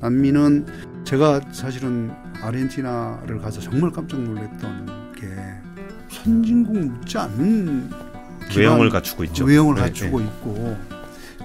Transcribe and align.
난민은 0.00 0.66
제가 1.04 1.40
사실은 1.52 2.10
아르헨티나를 2.42 3.38
가서 3.40 3.60
정말 3.60 3.90
깜짝 3.90 4.20
놀랐던 4.20 5.12
게 5.16 5.26
선진국 6.10 6.76
묻지 6.78 7.18
않는 7.18 7.90
외형을 8.56 8.90
갖추고 8.90 9.24
있죠. 9.24 9.44
외형을 9.44 9.74
네, 9.76 9.80
갖추고 9.82 10.20
네. 10.20 10.26
있고 10.26 10.76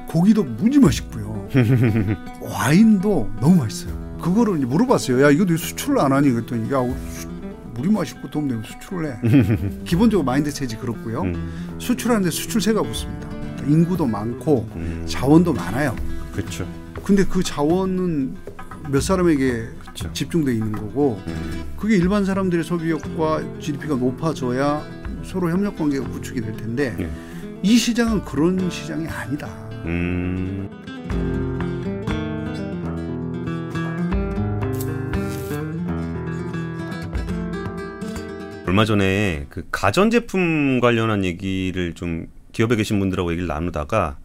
고기도 0.07 0.43
무지 0.43 0.79
맛있고요. 0.79 1.47
와인도 2.41 3.29
너무 3.39 3.61
맛있어요. 3.61 4.17
그거를 4.21 4.57
이제 4.57 4.65
물어봤어요. 4.65 5.23
야 5.23 5.31
이거 5.31 5.45
왜 5.47 5.57
수출을 5.57 5.99
안 5.99 6.11
하니? 6.11 6.29
그랬더니 6.31 6.71
야 6.71 6.79
우리 7.77 7.89
맛있고 7.89 8.29
돈 8.29 8.47
내고 8.47 8.61
수출을 8.63 9.07
해. 9.07 9.79
기본적으로 9.85 10.25
마인드셋이 10.25 10.75
그렇고요. 10.79 11.21
음, 11.21 11.75
수출하는데 11.79 12.29
수출세가 12.29 12.81
붙습니다. 12.83 13.29
인구도 13.67 14.05
많고 14.05 14.67
음, 14.75 15.05
자원도 15.07 15.53
많아요. 15.53 15.95
그렇죠. 16.33 16.67
근데 17.03 17.25
그 17.25 17.43
자원은 17.43 18.35
몇 18.89 19.01
사람에게 19.01 19.67
그렇죠. 19.81 20.13
집중돼 20.13 20.53
있는 20.53 20.71
거고 20.71 21.21
음, 21.27 21.63
그게 21.77 21.97
일반 21.97 22.25
사람들의 22.25 22.63
소비력과 22.63 23.59
GDP가 23.59 23.95
높아져야 23.95 24.81
서로 25.23 25.49
협력 25.49 25.77
관계가 25.77 26.07
구축이 26.09 26.41
될 26.41 26.55
텐데 26.55 26.95
네. 26.97 27.09
이 27.63 27.77
시장은 27.77 28.25
그런 28.25 28.69
시장이 28.69 29.07
아니다. 29.07 29.47
음. 29.85 30.69
얼마 38.65 38.85
전에 38.85 39.47
그 39.49 39.67
가전제품 39.69 40.79
관련한 40.79 41.25
얘기를 41.25 41.93
좀 41.93 42.27
기업에 42.53 42.77
계신 42.77 42.99
분들하고 42.99 43.31
얘기를 43.31 43.47
나누다가 43.47 44.17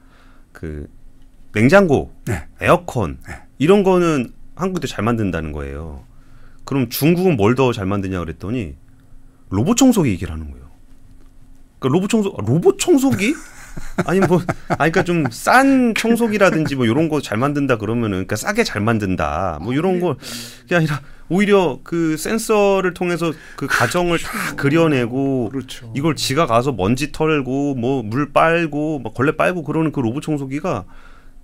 그 0.52 0.86
냉장고, 1.60 2.12
네. 2.26 2.44
에어컨 2.60 3.18
이런 3.58 3.82
거는 3.82 4.30
한국도 4.56 4.86
잘 4.86 5.02
만든다는 5.04 5.52
거예요. 5.52 6.04
그럼 6.66 6.90
중국은 6.90 7.36
뭘 7.36 7.54
더 7.54 7.72
잘 7.72 7.86
만드냐 7.86 8.18
그랬더니 8.20 8.74
로봇 9.48 9.76
청소기 9.78 10.10
얘기를 10.10 10.32
하는 10.34 10.50
거예요. 10.50 10.66
그러니까 11.78 11.96
로봇 11.96 12.10
청소 12.10 12.34
로봇 12.46 12.78
청소기? 12.78 13.34
아니 14.06 14.20
뭐 14.20 14.40
아니 14.68 14.90
그러니까 14.92 15.04
좀 15.04 15.24
싼 15.30 15.94
청소기라든지 15.94 16.76
뭐 16.76 16.84
이런 16.86 17.08
거 17.08 17.20
잘 17.22 17.38
만든다 17.38 17.78
그러면은 17.78 18.10
그러니까 18.10 18.36
싸게 18.36 18.62
잘 18.64 18.82
만든다. 18.82 19.60
뭐 19.62 19.72
이런 19.72 20.00
거 20.00 20.16
그게 20.62 20.76
아니라 20.76 21.00
오히려 21.28 21.80
그 21.84 22.16
센서를 22.18 22.92
통해서 22.94 23.32
그 23.56 23.66
가정을 23.66 24.18
다 24.18 24.56
그려내고 24.56 25.48
그렇죠. 25.50 25.90
이걸 25.94 26.16
지가 26.16 26.46
가서 26.46 26.72
먼지 26.72 27.12
털고 27.12 27.74
뭐 27.76 28.02
물 28.02 28.32
빨고 28.32 28.98
막 28.98 29.14
걸레 29.14 29.36
빨고 29.36 29.62
그러는 29.62 29.92
그 29.92 30.00
로봇 30.00 30.22
청소기가 30.22 30.84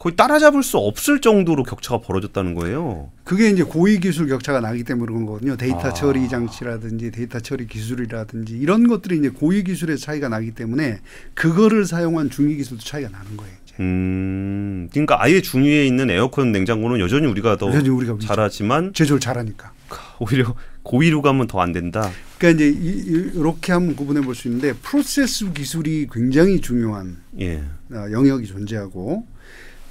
거의 0.03 0.17
따라잡을 0.17 0.65
수 0.65 0.79
없을 0.79 1.21
정도로 1.21 1.63
격차가 1.63 2.01
벌어졌다는 2.01 2.55
거예요. 2.57 3.13
그게 3.23 3.51
이제 3.51 3.63
고위 3.63 4.01
기술 4.01 4.27
격차가 4.27 4.59
나기 4.61 4.83
때문에 4.83 5.07
그런 5.07 5.27
거거든요. 5.27 5.57
데이터 5.57 5.79
아. 5.79 5.93
처리 5.93 6.29
장치라든지 6.29 7.13
데이터 7.13 7.39
처리 7.39 7.69
기술이라든지 7.69 8.59
이런 8.59 8.89
것들이 8.89 9.19
이제 9.19 9.29
고위 9.29 9.63
기술의 9.63 9.99
차이가 9.99 10.29
나기 10.29 10.51
때문에 10.51 10.99
그거를 11.35 11.85
사용한 11.85 12.31
중위 12.31 12.57
기술도 12.57 12.83
차이가 12.83 13.11
나는 13.11 13.37
거예요. 13.37 13.53
이제. 13.65 13.75
음, 13.79 14.89
그러니까 14.91 15.23
아예 15.23 15.41
중위에 15.41 15.87
있는 15.87 16.11
에어컨 16.11 16.51
냉장고는 16.51 16.99
여전히 16.99 17.29
우리가 17.29 17.57
더 17.57 17.69
여전히 17.69 17.91
우리가 17.91 18.17
잘하지만 18.21 18.93
제조를 18.95 19.21
잘하니까. 19.21 19.71
오히려 20.19 20.57
고위로 20.83 21.23
가면 21.23 21.47
더 21.47 21.61
안 21.61 21.71
된다. 21.71 22.11
그러니까 22.39 22.65
이제 22.65 22.77
이- 22.77 23.31
이렇게 23.37 23.71
한번 23.71 23.95
구분해 23.95 24.21
볼 24.23 24.35
수 24.35 24.49
있는데 24.49 24.73
프로세스 24.73 25.53
기술이 25.53 26.09
굉장히 26.13 26.61
중요한 26.61 27.19
예. 27.39 27.63
어, 27.93 28.07
영역이 28.11 28.47
존재하고 28.49 29.27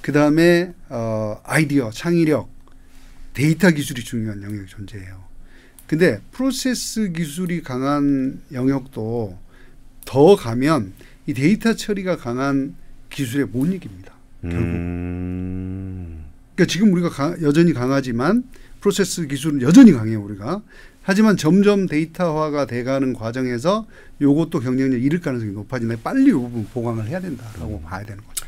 그 0.02 0.12
다음에 0.12 0.74
어, 0.88 1.40
아이디어, 1.44 1.90
창의력, 1.90 2.48
데이터 3.34 3.70
기술이 3.70 4.02
중요한 4.04 4.42
영역이 4.42 4.66
존재해요. 4.68 5.22
근데 5.86 6.20
프로세스 6.32 7.12
기술이 7.12 7.62
강한 7.62 8.40
영역도 8.52 9.38
더 10.04 10.36
가면 10.36 10.92
이 11.26 11.34
데이터 11.34 11.74
처리가 11.74 12.16
강한 12.16 12.74
기술에 13.10 13.44
못 13.44 13.66
이깁니다. 13.66 14.12
결국. 14.42 14.58
음, 14.58 16.24
그러니까 16.54 16.70
지금 16.72 16.92
우리가 16.92 17.08
가- 17.08 17.36
여전히 17.42 17.72
강하지만 17.72 18.44
프로세스 18.80 19.28
기술은 19.28 19.62
여전히 19.62 19.92
강해요 19.92 20.20
우리가. 20.22 20.62
하지만 21.04 21.36
점점 21.36 21.86
데이터화가 21.86 22.66
돼가는 22.66 23.12
과정에서 23.12 23.86
요것도 24.20 24.60
경쟁력 24.60 25.02
잃을 25.02 25.20
가능성이 25.20 25.52
높아지네. 25.52 25.96
빨리 26.02 26.28
이 26.30 26.32
부분 26.32 26.64
보강을 26.72 27.06
해야 27.08 27.20
된다라고 27.20 27.80
봐야 27.82 28.04
되는 28.04 28.22
거죠. 28.24 28.46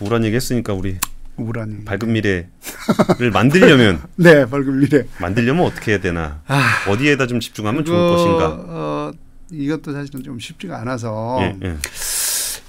우울한 0.00 0.24
얘기 0.24 0.36
했으니까 0.36 0.72
우리 0.72 0.96
우울한. 1.36 1.84
밝은 1.84 2.12
미래를 2.12 3.30
만들려면 3.32 4.00
네, 4.16 4.44
밝은 4.46 4.80
미래. 4.80 5.04
만들려면 5.20 5.64
어떻게 5.66 5.92
해야 5.92 6.00
되나? 6.00 6.42
아, 6.46 6.84
어디에다 6.88 7.26
좀 7.26 7.40
집중하면 7.40 7.84
좋을 7.84 7.96
그거, 7.96 8.10
것인가? 8.16 8.48
어, 8.68 9.12
이것도 9.50 9.92
사실은 9.92 10.22
좀 10.22 10.38
쉽지가 10.38 10.78
않아서 10.80 11.38
예, 11.40 11.56
예. 11.64 11.76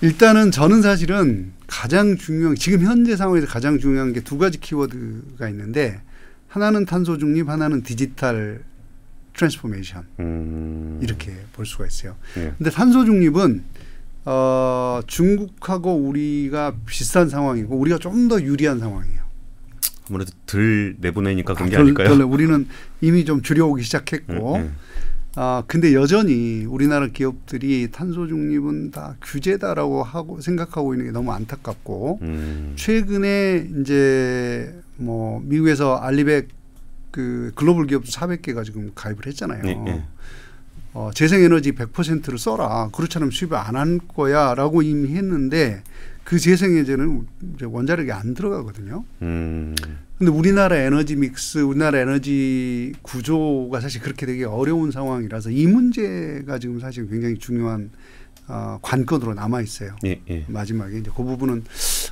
일단은 0.02 0.52
저는 0.52 0.82
사실은 0.82 1.52
가장 1.68 2.18
중요한 2.18 2.56
지금 2.56 2.82
현재 2.82 3.16
상황에서 3.16 3.46
가장 3.48 3.78
중요한 3.80 4.14
게 4.14 4.22
두 4.22 4.38
가지 4.38 4.60
키워드가 4.60 5.48
있는데 5.50 6.02
하나는 6.48 6.86
탄소 6.86 7.18
중립, 7.18 7.48
하나는 7.50 7.84
디지털 7.84 8.64
transformation 9.36 10.04
음, 10.20 11.00
이렇게 11.02 11.34
볼 11.54 11.66
수가 11.66 11.86
있어요. 11.86 12.16
예. 12.38 12.54
근데 12.58 12.70
탄소 12.72 13.06
중립은 13.06 13.64
어, 14.26 15.02
중국하고 15.08 15.96
우리가 15.96 16.76
비슷한 16.86 17.30
상황이고 17.30 17.76
우리가 17.76 17.98
좀 17.98 18.28
더 18.30 18.42
유리한 18.42 18.80
상황이에요. 18.80 19.22
아무래도 20.10 20.32
덜 20.46 20.96
내보내니까 21.00 21.54
그런 21.54 21.70
게 21.70 21.76
아, 21.76 21.80
덜- 21.80 21.84
아닐까요? 21.86 22.08
덜- 22.10 22.22
우리는 22.24 22.68
이미 23.02 23.26
좀 23.26 23.42
줄여오기 23.42 23.82
시작했고 23.84 24.56
음, 24.58 24.76
아 25.36 25.64
근데 25.68 25.94
여전히 25.94 26.66
우리나라 26.66 27.08
기업들이 27.08 27.90
탄소 27.92 28.28
중립은 28.28 28.92
다 28.92 29.16
규제다라고 29.22 30.04
하고 30.04 30.40
생각하고 30.42 30.94
있는 30.94 31.08
게 31.08 31.12
너무 31.12 31.32
안타깝고 31.32 32.20
음, 32.22 32.74
최근에 32.76 33.70
이제 33.82 34.76
뭐 34.98 35.42
미국에서 35.46 35.96
RE100 35.96 36.50
그 37.12 37.52
글로벌 37.56 37.88
기업도 37.88 38.10
400개가 38.12 38.64
지금 38.66 38.92
가입을 38.94 39.26
했잖아요. 39.28 39.62
예, 39.66 39.70
예. 39.88 40.04
어, 40.94 41.10
재생에너지 41.14 41.72
100%를 41.72 42.38
써라. 42.38 42.90
그렇지 42.94 43.18
않으면 43.18 43.32
수입을 43.32 43.56
안 43.58 43.76
할 43.76 44.00
거야 44.00 44.54
라고 44.56 44.82
이미 44.82 45.16
했는데 45.16 45.84
그 46.24 46.38
재생에너지는 46.38 47.26
원자력이 47.64 48.12
안 48.12 48.34
들어가거든요. 48.34 49.04
음, 49.22 49.76
근데 50.18 50.32
우리나라 50.32 50.76
에너지 50.76 51.16
믹스, 51.16 51.60
우리나라 51.60 52.00
에너지 52.00 52.94
구조가 53.02 53.80
사실 53.80 54.02
그렇게 54.02 54.26
되게 54.26 54.44
어려운 54.46 54.92
상황이라서 54.92 55.50
이 55.52 55.66
문제가 55.68 56.60
지금 56.60 56.80
사실 56.80 57.10
굉장히 57.10 57.38
중요한 57.38 57.90
어, 58.48 58.78
관건으로 58.82 59.34
남아 59.34 59.62
있어요. 59.62 59.96
예, 60.06 60.20
예. 60.30 60.46
마지막에 60.48 60.98
이제 61.00 61.10
그 61.16 61.24
부분은 61.24 61.64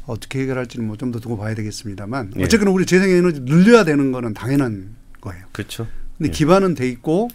어떻게 0.06 0.40
해결할지는 0.42 0.88
뭐 0.88 0.96
좀 0.96 1.12
더 1.12 1.20
두고 1.20 1.38
봐야 1.38 1.54
되겠습니다만 1.54 2.34
예. 2.38 2.44
어쨌거나 2.44 2.72
우리 2.72 2.86
재생에너지 2.86 3.42
늘려야 3.42 3.84
되는 3.84 4.12
거는 4.14 4.34
당연한 4.34 4.96
거예요. 5.22 5.44
그렇죠. 5.52 5.86
근데 6.18 6.30
예. 6.30 6.32
기반은 6.32 6.76
돼 6.76 6.88
있고 6.88 7.28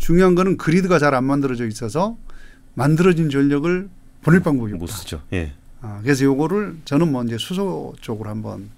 중요한 0.00 0.34
거는 0.34 0.56
그리드가 0.56 0.98
잘 0.98 1.14
안 1.14 1.24
만들어져 1.24 1.66
있어서 1.66 2.16
만들어진 2.74 3.30
전력을 3.30 3.88
보낼 4.22 4.40
방법이 4.40 4.72
못 4.72 4.82
없다. 4.84 4.96
쓰죠. 4.96 5.22
예. 5.32 5.52
아, 5.82 6.00
그래서 6.02 6.24
요거를 6.24 6.76
저는 6.84 7.10
뭐 7.12 7.22
이제 7.24 7.36
수소 7.38 7.94
쪽으로 8.00 8.30
한번 8.30 8.70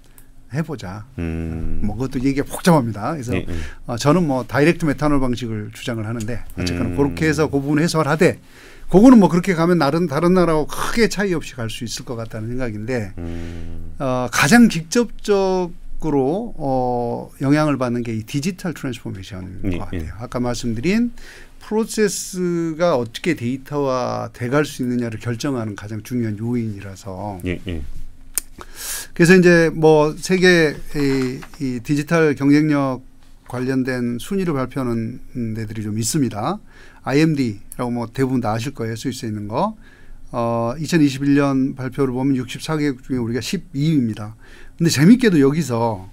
해보자. 0.53 1.05
음, 1.19 1.81
뭐 1.83 1.95
그것도 1.95 2.23
얘기가 2.23 2.45
복잡합니다. 2.45 3.13
그래서 3.13 3.33
예, 3.35 3.45
예. 3.47 3.53
어, 3.87 3.97
저는 3.97 4.27
뭐 4.27 4.43
다이렉트 4.45 4.85
메탄올 4.85 5.19
방식을 5.19 5.71
주장을 5.73 6.05
하는데 6.05 6.43
어쨌거나 6.59 6.89
음. 6.91 6.97
그렇게 6.97 7.27
해서 7.27 7.47
그 7.49 7.59
부분 7.59 7.79
해소를 7.79 8.09
하되 8.11 8.39
그거는 8.89 9.19
뭐 9.19 9.29
그렇게 9.29 9.53
가면 9.55 9.79
다른 9.79 10.07
다른 10.07 10.33
나라하고 10.33 10.67
크게 10.67 11.07
차이 11.09 11.33
없이 11.33 11.55
갈 11.55 11.69
수 11.69 11.83
있을 11.83 12.05
것 12.05 12.15
같다는 12.15 12.49
생각인데 12.49 13.13
음, 13.17 13.93
어, 13.99 14.27
가장 14.31 14.69
직접적 14.69 15.71
으로 16.05 16.53
어, 16.57 17.29
영향을 17.41 17.77
받는 17.77 18.03
게 18.03 18.13
이 18.13 18.23
디지털 18.23 18.73
transformation인 18.73 19.59
예, 19.65 19.77
것 19.77 19.85
같아요. 19.85 20.01
예. 20.01 20.07
아까 20.19 20.39
말씀드린 20.39 21.11
프로세스가 21.59 22.97
어떻게 22.97 23.35
데이터화 23.35 24.29
돼갈 24.33 24.65
수 24.65 24.83
있느냐를 24.83 25.19
결정하는 25.19 25.75
가장 25.75 26.03
중요한 26.03 26.37
요인이라서 26.37 27.39
예, 27.45 27.59
예. 27.67 27.81
그래서 29.13 29.35
이제 29.35 29.71
뭐 29.73 30.13
세계 30.17 30.75
이, 30.95 31.39
이 31.59 31.79
디지털 31.83 32.35
경쟁력 32.35 33.01
관련된 33.47 34.17
순위를 34.19 34.53
발표하는 34.53 35.53
데들이 35.55 35.83
좀 35.83 35.97
있습니다. 35.99 36.59
IMD라고 37.03 37.91
뭐 37.91 38.07
대부분 38.13 38.41
다 38.41 38.51
아실 38.51 38.73
거예요. 38.73 38.95
스위스에 38.95 39.29
있는 39.29 39.47
거. 39.47 39.75
어, 40.35 40.73
2021년 40.79 41.75
발표를 41.75 42.11
보면 42.11 42.43
64개국 42.43 43.03
중에 43.03 43.17
우리가 43.17 43.39
12위입니다. 43.39 44.33
근데 44.75 44.89
재밌게도 44.89 45.39
여기서 45.39 46.09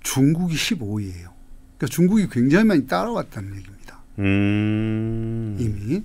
중국이 0.00 0.56
15위예요. 0.56 1.28
그러니까 1.76 1.86
중국이 1.90 2.28
굉장히 2.30 2.64
많이 2.64 2.86
따라왔다는 2.86 3.54
얘기입니다. 3.56 4.00
음, 4.20 5.56
이미. 5.60 6.02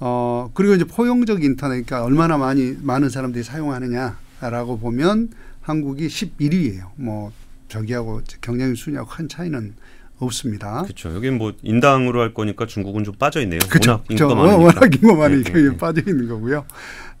어, 0.00 0.50
그리고 0.54 0.74
이제 0.74 0.84
포용적 0.84 1.44
인터넷, 1.44 1.84
그러니까 1.84 2.02
얼마나 2.02 2.36
많이, 2.36 2.76
많은 2.82 3.10
사람들이 3.10 3.44
사용하느냐라고 3.44 4.80
보면 4.80 5.30
한국이 5.62 6.08
11위예요. 6.08 6.90
뭐, 6.96 7.30
저기하고 7.68 8.22
경쟁 8.40 8.74
순위하고 8.74 9.08
큰 9.08 9.28
차이는 9.28 9.74
없습니다. 10.18 10.82
그렇죠. 10.82 11.14
여기는 11.14 11.38
뭐 11.38 11.52
인당으로 11.62 12.20
할 12.20 12.32
거니까 12.34 12.66
중국은 12.66 13.04
좀 13.04 13.14
빠져 13.14 13.40
있네요. 13.42 13.60
그쵸. 13.68 14.02
워낙 14.08 14.80
많으니까 15.14 15.58
예, 15.58 15.64
예. 15.72 15.76
빠져 15.76 16.02
있는 16.06 16.28
거고요. 16.28 16.64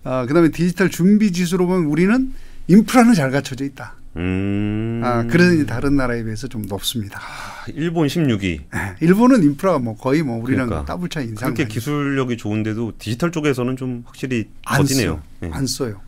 아, 0.04 0.24
그다음에 0.26 0.50
디지털 0.50 0.88
준비 0.90 1.32
지수로 1.32 1.66
보면 1.66 1.86
우리는 1.86 2.32
인프라는 2.68 3.14
잘 3.14 3.30
갖춰져 3.30 3.64
있다. 3.64 3.94
음. 4.16 5.02
아, 5.04 5.24
이제 5.24 5.66
다른 5.66 5.96
나라에 5.96 6.22
비해서 6.24 6.48
좀 6.48 6.62
높습니다. 6.62 7.20
아, 7.20 7.66
일본 7.74 8.06
16위. 8.06 8.44
예, 8.44 8.60
일본은 9.00 9.42
인프라가 9.42 9.78
뭐 9.78 9.94
거의 9.96 10.22
뭐 10.22 10.42
우리랑 10.42 10.68
그러니까. 10.68 10.90
더블 10.92 11.08
차이 11.10 11.24
이상 11.26 11.52
그렇게 11.52 11.72
기술력이 11.72 12.38
좋은데도 12.38 12.94
디지털 12.98 13.30
쪽에서는 13.30 13.76
좀 13.76 14.02
확실히 14.06 14.48
안 14.64 14.82
더디네요. 14.82 15.06
써요. 15.10 15.22
예. 15.42 15.50
안 15.52 15.66
써요. 15.66 16.00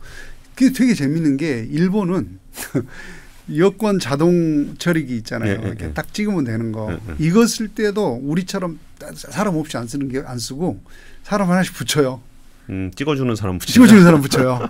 그게 0.55 0.73
되게 0.73 0.93
재밌는 0.93 1.37
게 1.37 1.67
일본은 1.69 2.39
여권 3.57 3.99
자동 3.99 4.75
처리기 4.77 5.15
있잖아요. 5.17 5.51
예, 5.51 5.59
예, 5.63 5.67
이렇게 5.67 5.85
예. 5.85 5.93
딱 5.93 6.13
찍으면 6.13 6.43
되는 6.43 6.71
거. 6.71 6.91
예, 6.91 6.95
예. 6.95 7.15
이거 7.19 7.45
쓸 7.47 7.67
때도 7.69 8.19
우리처럼 8.23 8.79
사람 9.15 9.55
없이 9.55 9.77
안 9.77 9.87
쓰는 9.87 10.09
게 10.09 10.19
안 10.25 10.37
쓰고 10.37 10.81
사람 11.23 11.49
하나씩 11.49 11.73
붙여요. 11.73 12.21
음, 12.69 12.91
찍어주는 12.95 13.35
사람 13.35 13.57
붙이죠. 13.57 13.73
찍어주는 13.73 14.03
사람 14.03 14.21
붙여요. 14.21 14.69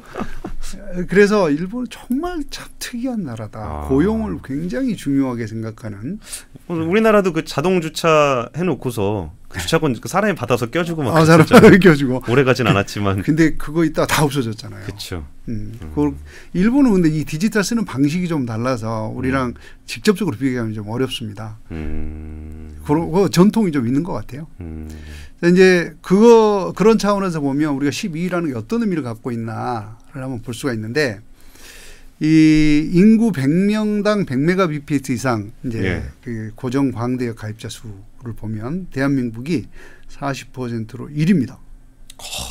그래서 1.10 1.50
일본 1.50 1.81
은 1.81 1.88
정말 1.90 2.44
참 2.50 2.68
특이한 2.80 3.24
나라다. 3.24 3.60
아. 3.60 3.88
고용을 3.90 4.40
굉장히 4.44 4.96
중요하게 4.96 5.48
생각하는. 5.48 6.20
어, 6.68 6.74
우리나라도 6.74 7.34
그 7.34 7.44
자동 7.44 7.82
주차 7.82 8.48
해놓고서 8.56 9.34
그 9.34 9.38
주차권 9.57 10.00
그 10.00 10.07
사람이 10.07 10.36
받아서 10.36 10.68
껴주고 10.68 11.01
막 11.04 11.18
아, 11.18 11.25
사람. 11.25 11.46
껴주고. 11.80 12.24
오래 12.30 12.44
가진 12.44 12.68
않았지만. 12.68 13.24
근데 13.24 13.56
그거 13.56 13.84
있다가 13.84 14.06
다 14.06 14.24
없어졌잖아요. 14.24 14.86
그렇죠. 14.86 15.25
음, 15.48 15.74
그 15.96 16.16
일본은 16.54 16.94
근데 16.94 17.10
이 17.10 17.25
디지털 17.25 17.63
쓰는 17.63 17.86
방식이 17.86 18.28
좀 18.28 18.46
달라서 18.46 19.10
음. 19.12 19.18
우리랑 19.18 19.56
직접적으로 19.88 20.38
비교하면 20.38 20.74
좀 20.74 20.88
어렵습니다. 20.88 21.57
음. 21.72 22.80
그런 22.86 23.12
그 23.12 23.30
전통이 23.30 23.72
좀 23.72 23.88
있는 23.88 24.04
것 24.04 24.13
같아요. 24.13 24.48
음. 24.60 24.88
이제 25.44 25.96
그거 26.01 26.74
그런 26.75 26.98
차원에서 26.98 27.40
보면 27.40 27.74
우리가 27.75 27.90
12위라는 27.90 28.50
게 28.50 28.54
어떤 28.56 28.81
의미를 28.81 29.01
갖고 29.01 29.31
있나를 29.31 29.88
한번 30.13 30.42
볼 30.42 30.54
수가 30.54 30.74
있는데 30.74 31.22
이 32.19 32.90
인구 32.92 33.31
100명당 33.31 34.25
100메가bps 34.25 35.12
이상 35.12 35.51
이제 35.63 35.84
예. 35.84 36.04
그 36.22 36.51
고정 36.56 36.92
광대역 36.92 37.38
가입자 37.38 37.69
수 37.69 37.88
를 38.24 38.33
보면 38.33 38.88
대한민국이 38.92 39.68
40%로 40.10 41.07
1위입니다. 41.07 41.57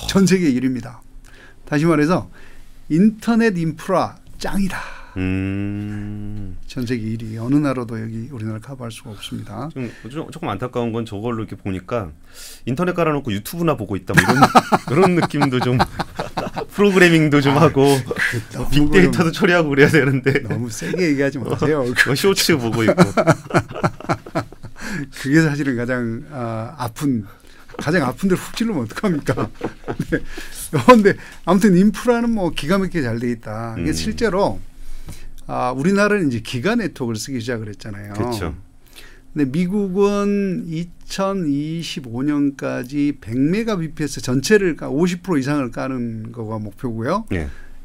전 0.09 0.27
세계 0.27 0.51
1위입니다. 0.53 1.01
다시 1.67 1.85
말해서 1.85 2.31
인터넷 2.89 3.57
인프라 3.59 4.17
짱이다. 4.39 4.79
음. 5.19 6.57
전 6.67 6.87
세계 6.87 7.05
1위. 7.17 7.37
어느 7.39 7.57
나라도 7.57 8.01
여기 8.01 8.29
우리나라 8.31 8.61
커버할 8.61 8.91
수가 8.91 9.11
없습니다. 9.11 9.69
좀, 9.75 9.91
좀 10.11 10.31
조금 10.31 10.49
안타까운 10.49 10.93
건 10.93 11.05
저걸로 11.05 11.41
이렇게 11.41 11.57
보니까 11.57 12.13
인터넷 12.65 12.95
깔아놓고 12.95 13.33
유튜브나 13.33 13.77
보고 13.77 13.97
있다 13.97 14.15
뭐 14.15 14.23
이런 14.23 14.43
그런 14.87 15.15
느낌도 15.17 15.61
좀 15.61 15.77
프로그래밍도 16.73 17.41
좀 17.41 17.59
하고 17.59 17.85
너무 18.53 18.71
빅데이터도 18.71 19.33
처리하고 19.33 19.71
그래야 19.71 19.89
되는데 19.89 20.41
너무 20.43 20.71
세게 20.71 21.11
얘기하지 21.11 21.39
마세요. 21.39 21.85
뭐 22.07 22.15
쇼츠 22.15 22.57
보고 22.57 22.85
있고 22.85 23.03
그게 25.21 25.43
사실은 25.43 25.77
가장 25.77 26.25
아, 26.31 26.75
아픈 26.79 27.27
가장 27.79 28.03
아픈 28.03 28.29
데를 28.29 28.43
훅 28.43 28.57
찔르면 28.57 28.83
어떡합니까? 28.85 29.51
네. 30.11 30.19
그런데 30.85 31.15
아무튼 31.45 31.77
인프라는 31.77 32.31
뭐 32.31 32.51
기가 32.51 32.79
막히게 32.79 33.03
잘 33.03 33.19
돼 33.21 33.31
있다. 33.31 33.77
이게 33.79 33.91
음. 33.91 33.93
실제로 33.93 34.61
아, 35.47 35.71
우리나라는 35.73 36.29
이제 36.29 36.41
기가 36.41 36.75
네트워크를 36.75 37.17
쓰기 37.17 37.41
시작을 37.41 37.69
했잖아요. 37.69 38.15
그렇죠. 38.15 38.55
근데 39.33 39.49
미국은 39.51 40.67
2025년까지 40.69 43.21
100메가bps 43.21 44.23
전체를 44.23 44.77
까50% 44.77 45.39
이상을 45.39 45.71
까는 45.71 46.33
거가 46.33 46.59
목표고요. 46.59 47.27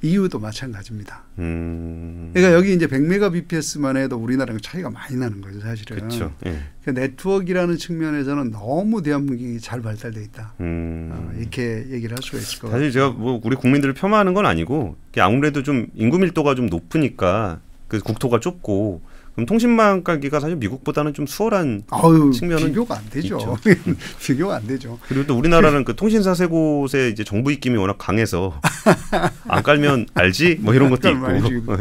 예. 0.04 0.08
EU도 0.08 0.40
마찬가지입니다. 0.40 1.24
음. 1.40 2.32
그러니까 2.34 2.56
여기 2.56 2.74
이제 2.74 2.88
100메가bps만 2.88 3.98
해도 3.98 4.18
우리나라랑 4.18 4.60
차이가 4.62 4.90
많이 4.90 5.16
나는 5.16 5.42
거죠, 5.42 5.60
사실은. 5.62 5.98
그렇죠. 5.98 6.34
예. 6.46 6.60
그 6.84 6.90
네트워크라는 6.90 7.78
측면에서는 7.78 8.52
너무 8.52 9.02
대한민국이 9.02 9.60
잘 9.60 9.82
발달돼 9.82 10.22
있다. 10.24 10.54
음. 10.60 11.10
어, 11.14 11.34
이렇게 11.40 11.86
얘기를 11.90 12.16
할 12.16 12.22
수가 12.22 12.38
있을 12.38 12.60
것 12.60 12.68
같아요. 12.68 12.82
사실 12.82 12.92
제가 12.92 13.12
뭐 13.12 13.40
우리 13.44 13.56
국민들을 13.56 13.94
폄하하는 13.94 14.34
건 14.34 14.46
아니고 14.46 14.98
아무래도 15.18 15.64
좀 15.64 15.88
인구 15.96 16.20
밀도가 16.20 16.56
좀 16.56 16.68
높으니까 16.68 17.62
그 17.88 18.00
국토가 18.00 18.40
좁고 18.40 19.02
그럼 19.36 19.46
통신망 19.48 20.04
깔기가 20.04 20.40
사실 20.40 20.56
미국보다는 20.58 21.14
좀 21.14 21.26
수월한 21.26 21.84
아유, 21.90 22.32
측면은 22.34 22.68
비교가 22.68 22.98
안 22.98 23.10
되죠. 23.10 23.58
비교가 24.22 24.58
안 24.58 24.68
되죠. 24.68 25.00
그리고 25.08 25.26
또 25.26 25.38
우리나라는 25.38 25.84
그 25.84 25.96
통신사 25.96 26.36
세 26.36 26.46
곳에 26.46 27.10
이제 27.10 27.24
정부 27.24 27.52
입김이 27.52 27.78
워낙 27.78 27.98
강해서 27.98 28.60
안 29.48 29.64
깔면 29.64 30.08
알지 30.14 30.60
뭐 30.62 30.74
이런 30.74 30.90
것도 30.92 31.10
있고 31.10 31.78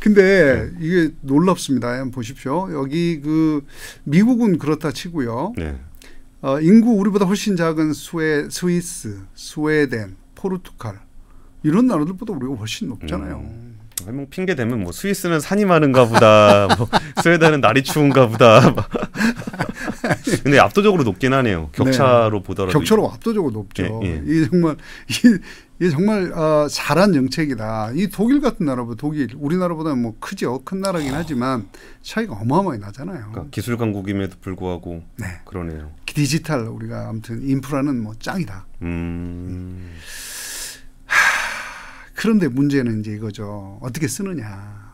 근데 0.00 0.70
이게 0.80 1.10
놀랍습니다. 1.20 1.88
한번 1.88 2.10
보십시오. 2.10 2.68
여기 2.72 3.20
그 3.20 3.64
미국은 4.04 4.58
그렇다 4.58 4.92
치고요. 4.92 5.54
네. 5.56 5.76
어, 6.40 6.60
인구 6.60 6.92
우리보다 6.92 7.24
훨씬 7.24 7.56
작은 7.56 7.94
스웨, 7.94 8.48
스위스, 8.50 9.18
스웨덴, 9.34 10.16
포르투갈 10.34 11.00
이런 11.62 11.86
나라들보다 11.86 12.34
우리가 12.34 12.54
훨씬 12.54 12.88
높잖아요. 12.88 13.36
음. 13.36 13.73
아니, 14.06 14.16
뭐 14.16 14.26
핑계 14.28 14.54
대면 14.54 14.80
뭐 14.82 14.92
스위스는 14.92 15.40
산이 15.40 15.64
많은가 15.64 16.06
보다, 16.06 16.68
뭐 16.76 16.88
스웨덴은 17.22 17.60
날이 17.60 17.82
추운가 17.82 18.26
보다. 18.26 18.70
막. 18.70 18.90
근데 20.42 20.58
압도적으로 20.58 21.04
높긴 21.04 21.32
하네요. 21.32 21.70
격차로 21.72 22.42
보더라도 22.42 22.78
격차로 22.78 23.10
압도적으로 23.10 23.52
높죠. 23.52 24.00
예, 24.04 24.08
예. 24.08 24.22
이게 24.24 24.48
정말 24.50 24.76
이게, 25.08 25.38
이게 25.80 25.90
정말 25.90 26.32
어, 26.32 26.66
잘한 26.68 27.12
정책이다. 27.12 27.92
이 27.94 28.08
독일 28.08 28.40
같은 28.40 28.66
나라보다 28.66 28.96
독일 28.98 29.28
우리나라보다 29.36 29.94
뭐 29.94 30.14
크죠. 30.20 30.62
큰 30.64 30.80
나라긴 30.80 31.14
하지만 31.14 31.68
차이가 32.02 32.34
어마어마하게 32.34 32.78
나잖아요. 32.78 33.30
그러니까 33.30 33.46
기술 33.50 33.76
강국임에도 33.76 34.36
불구하고 34.40 35.02
네. 35.16 35.26
그러네요. 35.44 35.90
디지털 36.06 36.66
우리가 36.68 37.08
아무튼 37.08 37.42
인프라는 37.42 38.02
뭐 38.02 38.14
짱이다. 38.18 38.66
음. 38.82 39.90
그런데 42.14 42.48
문제는 42.48 43.00
이제 43.00 43.12
이거죠. 43.12 43.78
어떻게 43.82 44.08
쓰느냐. 44.08 44.84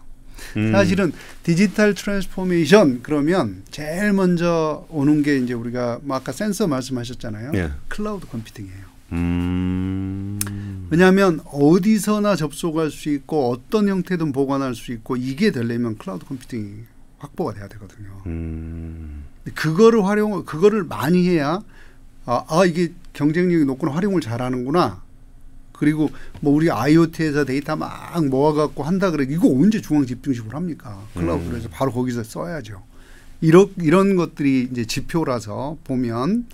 음. 0.56 0.72
사실은 0.72 1.12
digital 1.42 1.94
transformation 1.94 3.00
그러면 3.02 3.62
제일 3.70 4.12
먼저 4.12 4.86
오는 4.88 5.22
게 5.22 5.36
이제 5.36 5.52
우리가 5.52 6.00
뭐 6.02 6.16
아까 6.16 6.32
센서 6.32 6.66
말씀하셨잖아요. 6.66 7.52
예. 7.54 7.70
cloud 7.88 8.26
computing이에요. 8.26 8.90
음. 9.12 10.38
왜냐하면 10.90 11.40
어디서나 11.44 12.36
접속할 12.36 12.90
수 12.90 13.10
있고 13.10 13.50
어떤 13.50 13.88
형태든 13.88 14.32
보관할 14.32 14.74
수 14.74 14.92
있고 14.92 15.16
이게 15.16 15.50
되려면 15.50 15.98
cloud 15.98 16.24
computing이 16.26 16.84
확보가 17.18 17.54
돼야 17.54 17.68
되거든요. 17.68 18.22
음. 18.26 19.24
그거를 19.54 20.04
활용, 20.04 20.44
그거를 20.44 20.84
많이 20.84 21.28
해야 21.28 21.60
아, 22.26 22.44
아 22.48 22.64
이게 22.64 22.92
경쟁력이 23.12 23.64
높구나 23.64 23.92
활용을 23.92 24.20
잘하는구나. 24.20 25.02
그리고 25.80 26.10
뭐 26.42 26.52
우리 26.52 26.70
IoT에서 26.70 27.46
데이터 27.46 27.74
막 27.74 28.22
모아갖고 28.28 28.82
한다 28.82 29.10
그래 29.10 29.26
이거 29.26 29.48
언제 29.48 29.80
중앙 29.80 30.04
집중식으로 30.04 30.54
합니까? 30.54 31.02
cloud로 31.14 31.56
해서 31.56 31.70
바로 31.70 31.90
거기서 31.90 32.22
써야죠. 32.22 32.82
이런 33.40 33.72
이런 33.78 34.14
것들이 34.14 34.68
이제 34.70 34.84
지표라서 34.84 35.78
보면 35.84 36.46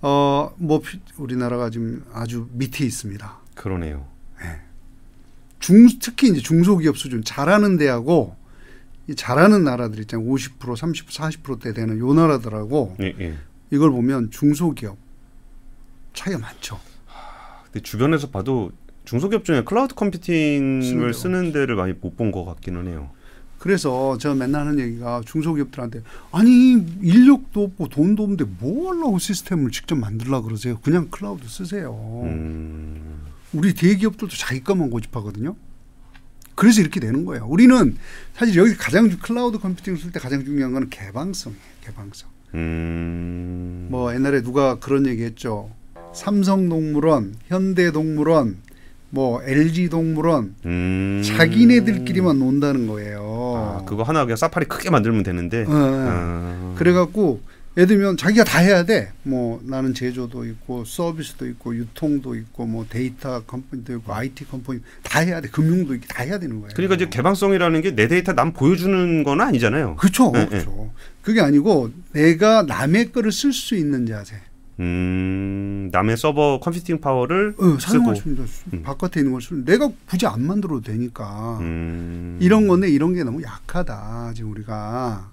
어 0.00 0.52
뭐 0.58 0.80
우리나라가 1.18 1.70
지금 1.70 2.04
아주 2.12 2.48
밑에 2.52 2.84
있습니다. 2.84 3.38
그러네요. 3.56 4.06
중 5.58 5.88
특히 6.00 6.28
이제 6.28 6.40
중소기업 6.40 6.96
수준 6.96 7.24
잘하는 7.24 7.76
데하고 7.76 8.36
이 9.08 9.16
잘하는 9.16 9.64
나라들 9.64 9.98
있잖아요. 10.00 10.28
50% 10.28 10.58
30% 10.60 11.42
40%대 11.42 11.72
되는 11.72 11.98
요 11.98 12.14
나라들하고 12.14 12.96
예, 13.00 13.14
예. 13.18 13.34
이걸 13.72 13.90
보면 13.90 14.30
중소기업 14.30 14.96
차이가 16.14 16.38
많죠. 16.38 16.78
근데 17.72 17.82
주변에서 17.82 18.28
봐도 18.30 18.70
중소기업 19.04 19.44
중에 19.44 19.64
클라우드 19.64 19.94
컴퓨팅을 19.94 21.14
쓰는 21.14 21.52
데를 21.52 21.74
많이 21.76 21.92
못 21.94 22.16
본 22.16 22.30
것 22.30 22.44
같기는 22.44 22.86
해요. 22.88 23.10
그래서 23.58 24.18
제가 24.18 24.34
맨날 24.34 24.62
하는 24.66 24.78
얘기가 24.80 25.22
중소기업들한테 25.24 26.02
아니 26.32 26.72
인력도 27.00 27.62
없고 27.62 27.88
돈도 27.88 28.24
없는데 28.24 28.44
뭐 28.58 28.90
하려고 28.92 29.18
시스템을 29.18 29.70
직접 29.70 29.94
만들라 29.96 30.40
그러세요. 30.42 30.78
그냥 30.82 31.08
클라우드 31.10 31.46
쓰세요. 31.48 32.22
음. 32.24 33.22
우리 33.52 33.72
대기업들도 33.74 34.34
자기 34.36 34.62
것만 34.64 34.90
고집하거든요. 34.90 35.54
그래서 36.54 36.80
이렇게 36.80 37.00
되는 37.00 37.24
거예요. 37.24 37.46
우리는 37.48 37.96
사실 38.34 38.56
여기 38.56 38.74
가장 38.74 39.08
주- 39.08 39.18
cloud 39.18 39.58
computing 39.58 39.96
쓸 39.96 40.10
때 40.12 40.18
가장 40.20 40.44
중요한 40.44 40.72
거는 40.72 40.90
개방성이에요. 40.90 41.60
개방성. 41.84 42.28
음. 42.54 43.86
뭐 43.90 44.12
옛날에 44.14 44.42
누가 44.42 44.78
그런 44.78 45.06
얘기했죠. 45.06 45.70
삼성동물원, 46.14 47.34
현대동물원, 47.48 48.56
뭐 49.10 49.42
LG 49.44 49.88
동물원 49.90 50.54
음. 50.64 51.22
자기네들끼리만 51.24 52.38
논다는 52.38 52.86
거예요. 52.86 53.80
아, 53.80 53.84
그거 53.84 54.02
하나 54.02 54.24
그냥 54.24 54.36
사파리 54.36 54.66
크게 54.66 54.90
만들면 54.90 55.22
되는데. 55.22 55.64
어, 55.64 55.68
아. 55.70 56.74
그래갖고 56.78 57.40
예를 57.76 57.86
들면 57.88 58.16
자기가 58.18 58.44
다 58.44 58.58
해야 58.58 58.84
돼. 58.84 59.12
뭐 59.22 59.60
나는 59.64 59.92
제조도 59.94 60.44
있고 60.46 60.84
서비스도 60.84 61.46
있고 61.48 61.74
유통도 61.74 62.34
있고 62.36 62.66
뭐 62.66 62.84
data 62.88 63.42
company도 63.44 63.94
있고 63.96 64.12
IT 64.14 64.46
company 64.46 64.80
다 65.02 65.20
해야 65.20 65.40
돼. 65.40 65.48
금융도 65.48 65.94
있고 65.94 66.06
다 66.08 66.22
해야 66.22 66.38
되는 66.38 66.56
거예요. 66.60 66.70
그러니까 66.74 66.96
이제 66.96 67.08
개방성이라는 67.08 67.80
게 67.82 67.94
내 67.94 68.08
데이터 68.08 68.32
남 68.34 68.52
보여주는 68.52 69.24
건 69.24 69.40
아니잖아요. 69.42 69.96
그렇죠. 69.96 70.30
네, 70.32 70.46
그렇죠. 70.46 70.90
그게 71.22 71.40
아니고 71.40 71.90
내가 72.12 72.62
남의 72.62 73.12
거를 73.12 73.30
쓸 73.32 73.52
수 73.52 73.74
있는 73.74 74.06
자세. 74.06 74.36
음, 74.82 75.88
남의 75.92 76.16
서버 76.16 76.58
computing 76.60 77.00
power를 77.00 77.54
어, 77.58 77.78
사용할 77.78 78.16
쓰고. 78.16 78.44
음. 78.74 78.82
바깥에 78.82 79.20
있는 79.20 79.32
걸 79.32 79.40
쓰는 79.40 79.64
내가 79.64 79.90
굳이 80.06 80.26
안 80.26 80.42
만들어도 80.42 80.80
되니까. 80.82 81.58
음. 81.60 82.38
이런 82.40 82.66
건데 82.66 82.88
이런 82.90 83.14
게 83.14 83.22
너무 83.22 83.42
약하다. 83.42 84.32
지금 84.34 84.50
우리가 84.50 85.30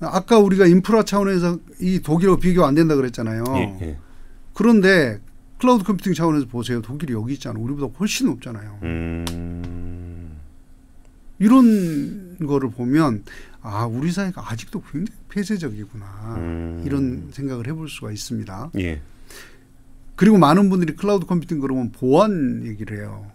아까 0.00 0.38
우리가 0.38 0.66
인프라 0.66 1.04
차원에서 1.04 1.58
이 1.80 2.00
독일하고 2.00 2.38
비교 2.38 2.64
안 2.64 2.74
된다 2.74 2.96
그랬잖아요. 2.96 3.44
예, 3.56 3.78
예. 3.82 3.98
그런데 4.52 5.20
cloud 5.58 5.84
computing 5.84 6.12
차원에서 6.14 6.46
보세요. 6.46 6.82
독일이 6.82 7.14
여기 7.14 7.34
있잖아. 7.34 7.58
우리보다 7.58 7.94
훨씬 7.98 8.26
높잖아요. 8.26 8.78
음. 8.82 9.24
이런 11.38 12.38
거를 12.38 12.70
보면 12.70 13.24
아 13.62 13.84
우리 13.86 14.12
사회가 14.12 14.50
아직도 14.50 14.82
굉장히 14.90 15.20
폐쇄적이구나 15.28 16.34
음. 16.38 16.82
이런 16.84 17.30
생각을 17.32 17.66
해볼 17.66 17.88
수가 17.88 18.12
있습니다. 18.12 18.70
예. 18.78 19.02
그리고 20.14 20.38
많은 20.38 20.70
분들이 20.70 20.94
cloud 20.94 21.26
computing 21.26 21.60
그러면 21.60 21.92
보안 21.92 22.64
얘기를 22.64 22.98
해요. 22.98 23.30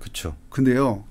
그렇죠. 0.00 0.36
근데요 0.48 1.04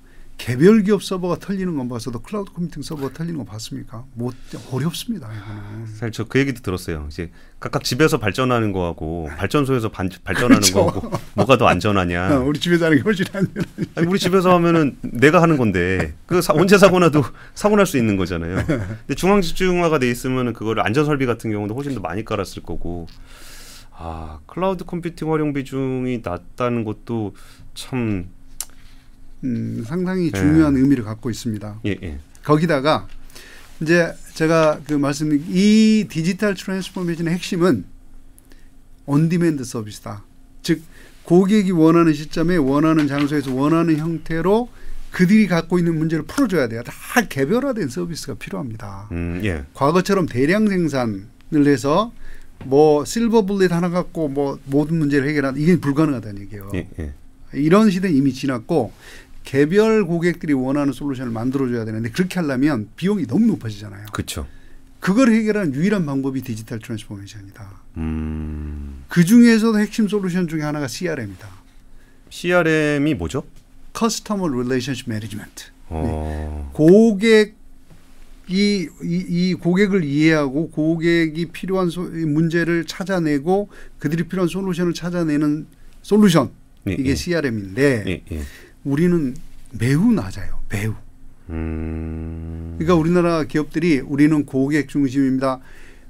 개별 0.43 0.83
기업 0.83 1.01
서버가 1.01 1.37
털리는 1.39 1.73
건 1.77 1.87
봤어도 1.87 2.19
cloud 2.19 2.51
computing 2.51 2.83
서버가 2.83 3.13
털리는 3.13 3.37
거 3.37 3.45
봤습니까? 3.45 4.03
못 4.13 4.35
어렵습니다 4.73 5.29
이거는. 5.31 5.85
사실 5.87 6.11
저 6.11 6.25
그 6.25 6.37
얘기도 6.37 6.61
들었어요. 6.61 7.05
이제 7.09 7.31
각각 7.61 7.81
집에서 7.85 8.17
발전하는 8.17 8.73
거하고 8.73 9.29
발전소에서 9.39 9.87
반, 9.87 10.09
발전하는 10.25 10.59
그렇죠. 10.59 10.73
거하고 10.85 11.11
뭐가 11.35 11.57
더 11.57 11.67
안전하냐. 11.67 12.35
어, 12.35 12.43
우리 12.45 12.59
집에서 12.59 12.87
하는 12.87 12.97
게 12.97 13.03
훨씬 13.03 13.25
안 13.31 13.47
돼. 13.53 13.61
아니, 13.95 14.05
우리 14.05 14.19
집에서 14.19 14.53
하면은 14.55 14.97
내가 15.01 15.41
하는 15.41 15.55
건데 15.55 16.13
그 16.25 16.41
사, 16.41 16.51
언제 16.53 16.77
사고 16.77 16.99
나도 16.99 17.23
사고 17.55 17.77
날 17.77 17.85
수 17.85 17.97
있는 17.97 18.17
거잖아요. 18.17 18.65
근데 18.65 19.15
중앙 19.15 19.39
집중화가 19.39 19.97
돼 19.99 20.09
있으면은 20.11 20.51
그거를 20.51 20.85
안전 20.85 21.05
설비 21.05 21.25
같은 21.25 21.51
경우도 21.51 21.73
훨씬 21.73 21.95
더 21.95 22.01
많이 22.01 22.25
깔았을 22.25 22.63
거고. 22.63 23.07
아 23.95 24.39
cloud 24.47 24.83
computing 24.85 25.31
활용 25.31 25.53
비중이 25.53 26.19
낮다는 26.23 26.83
것도 26.83 27.33
참 27.75 28.27
음, 29.43 29.83
상당히 29.85 30.31
네. 30.31 30.39
중요한 30.39 30.75
의미를 30.75 31.03
갖고 31.03 31.29
있습니다. 31.29 31.81
예, 31.85 31.97
예. 32.01 32.19
거기다가 32.43 33.07
이제 33.81 34.13
제가 34.33 34.81
그 34.87 34.93
말씀드린 34.93 35.45
이 35.49 36.07
digital 36.09 36.55
transformation의 36.55 37.33
핵심은 37.33 37.85
on-demand 39.05 39.63
service다. 39.63 40.23
즉 40.61 40.81
고객이 41.23 41.71
원하는 41.71 42.13
시점에 42.13 42.57
원하는 42.57 43.07
장소에서 43.07 43.53
원하는 43.53 43.97
형태로 43.97 44.69
그들이 45.11 45.47
갖고 45.47 45.77
있는 45.77 45.97
문제를 45.97 46.25
풀어줘야 46.25 46.67
돼요. 46.67 46.81
다 46.83 46.93
개별화된 47.27 47.87
서비스가 47.87 48.33
필요합니다. 48.35 49.09
음, 49.11 49.41
예. 49.43 49.63
과거처럼 49.73 50.25
대량 50.25 50.67
생산을 50.67 51.67
해서 51.67 52.11
뭐 52.65 53.05
silver 53.05 53.45
bullet 53.45 53.71
하나 53.71 53.89
갖고 53.89 54.27
뭐 54.27 54.57
모든 54.65 54.97
문제를 54.97 55.27
해결하는 55.29 55.61
이게 55.61 55.79
불가능하다는 55.79 56.41
얘기예요. 56.43 56.71
예, 56.73 56.87
예. 56.99 57.13
이런 57.53 57.91
시대는 57.91 58.15
이미 58.15 58.33
지났고 58.33 58.91
개별 59.43 60.05
고객들이 60.05 60.53
원하는 60.53 60.93
솔루션을 60.93 61.31
만들어줘야 61.31 61.85
되는데 61.85 62.09
그렇게 62.09 62.39
하려면 62.39 62.89
비용이 62.95 63.27
너무 63.27 63.45
높아지잖아요. 63.47 64.07
그렇죠. 64.13 64.47
그걸 64.99 65.33
해결하는 65.33 65.73
유일한 65.73 66.05
방법이 66.05 66.41
digital 66.41 66.79
transformation이다. 66.79 67.81
음. 67.97 69.03
그 69.09 69.25
중에서도 69.25 69.77
핵심 69.79 70.07
솔루션 70.07 70.47
중에 70.47 70.61
하나가 70.61 70.87
CRM이다. 70.87 71.47
CRM이 72.29 73.13
뭐죠? 73.15 73.43
customer 73.91 74.47
relationship 74.47 75.09
management. 75.09 75.65
어. 75.89 76.71
고객 76.73 77.55
이 78.47 78.87
이, 79.03 79.25
이 79.29 79.53
고객을 79.53 80.03
이해하고 80.03 80.69
고객이 80.71 81.47
필요한 81.47 81.89
소, 81.89 82.03
이 82.05 82.25
문제를 82.25 82.85
찾아내고 82.85 83.69
그들이 83.99 84.23
필요한 84.27 84.47
솔루션을 84.47 84.93
찾아내는 84.93 85.67
솔루션 86.01 86.51
예, 86.87 86.93
이게 86.93 87.11
예. 87.11 87.15
CRM인데 87.15 88.03
예, 88.07 88.23
예. 88.31 88.41
우리는 88.83 89.35
매우 89.71 90.11
낮아요. 90.11 90.59
매우. 90.69 90.93
음. 91.49 92.75
그러니까 92.77 92.95
우리나라 92.95 93.43
기업들이 93.43 93.99
우리는 93.99 94.45
고객 94.45 94.89
중심입니다. 94.89 95.59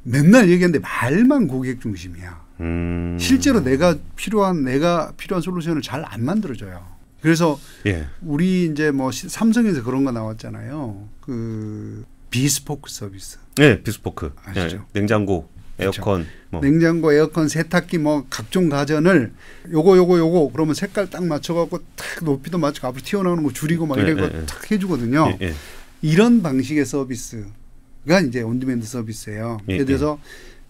맨날 0.03 0.49
얘기하는데 0.49 0.79
말만 0.79 1.47
고객 1.47 1.81
중심이야. 1.81 2.43
음. 2.61 3.17
실제로 3.19 3.61
내가 3.61 3.95
필요한 4.15 4.63
내가 4.63 5.11
필요한 5.17 5.41
솔루션을 5.41 5.81
잘 5.81 6.03
안 6.05 6.23
만들어줘요. 6.23 6.85
그래서 7.21 7.57
예. 7.85 8.05
우리 8.21 8.65
이제 8.65 8.91
뭐 8.91 9.11
시- 9.11 9.29
삼성에서 9.29 9.83
그런 9.83 10.03
거 10.03 10.11
나왔잖아요. 10.11 11.07
그 11.21 12.05
Bespoke 12.29 12.89
서비스. 12.91 13.39
네, 13.55 13.81
Bespoke. 13.81 14.33
아시죠? 14.43 14.85
예, 14.93 14.99
냉장고. 14.99 15.49
에어컨, 15.79 16.27
뭐. 16.49 16.61
냉장고, 16.61 17.11
에어컨, 17.13 17.47
세탁기 17.47 17.97
뭐 17.97 18.25
각종 18.29 18.69
가전을 18.69 19.33
요거 19.71 19.97
요거 19.97 20.19
요거 20.19 20.51
그러면 20.53 20.75
색깔 20.75 21.09
딱 21.09 21.25
맞춰갖고 21.25 21.79
탁 21.95 22.23
높이도 22.23 22.57
맞추고 22.57 22.87
앞으로 22.87 23.03
튀어나오는 23.03 23.43
거 23.43 23.51
줄이고 23.51 23.85
막 23.85 23.97
예, 23.97 24.03
이런 24.03 24.17
예, 24.17 24.21
거 24.21 24.37
예. 24.37 24.45
탁 24.45 24.71
해주거든요. 24.71 25.37
예, 25.41 25.47
예. 25.47 25.53
이런 26.01 26.43
방식의 26.43 26.85
서비스가 26.85 28.19
이제 28.27 28.41
on-demand 28.41 28.85
service예요. 28.85 29.59
예, 29.69 29.73
예를 29.73 29.85
들어서 29.85 30.19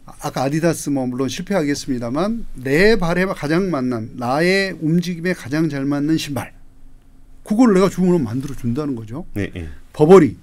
아까 0.05 0.43
아디다스 0.43 0.89
뭐 0.89 1.05
물론 1.05 1.27
실패하겠습니다만 1.27 2.45
내 2.55 2.97
발에 2.97 3.25
가장 3.25 3.71
맞는 3.71 4.11
나의 4.15 4.77
움직임에 4.81 5.33
가장 5.33 5.69
잘 5.69 5.85
맞는 5.85 6.17
신발 6.17 6.53
그걸 7.43 7.73
내가 7.73 7.89
주문하면 7.89 8.23
만들어 8.23 8.55
준다는 8.55 8.95
거죠. 8.95 9.25
예, 9.37 9.51
예. 9.55 9.67
버버리 9.91 10.37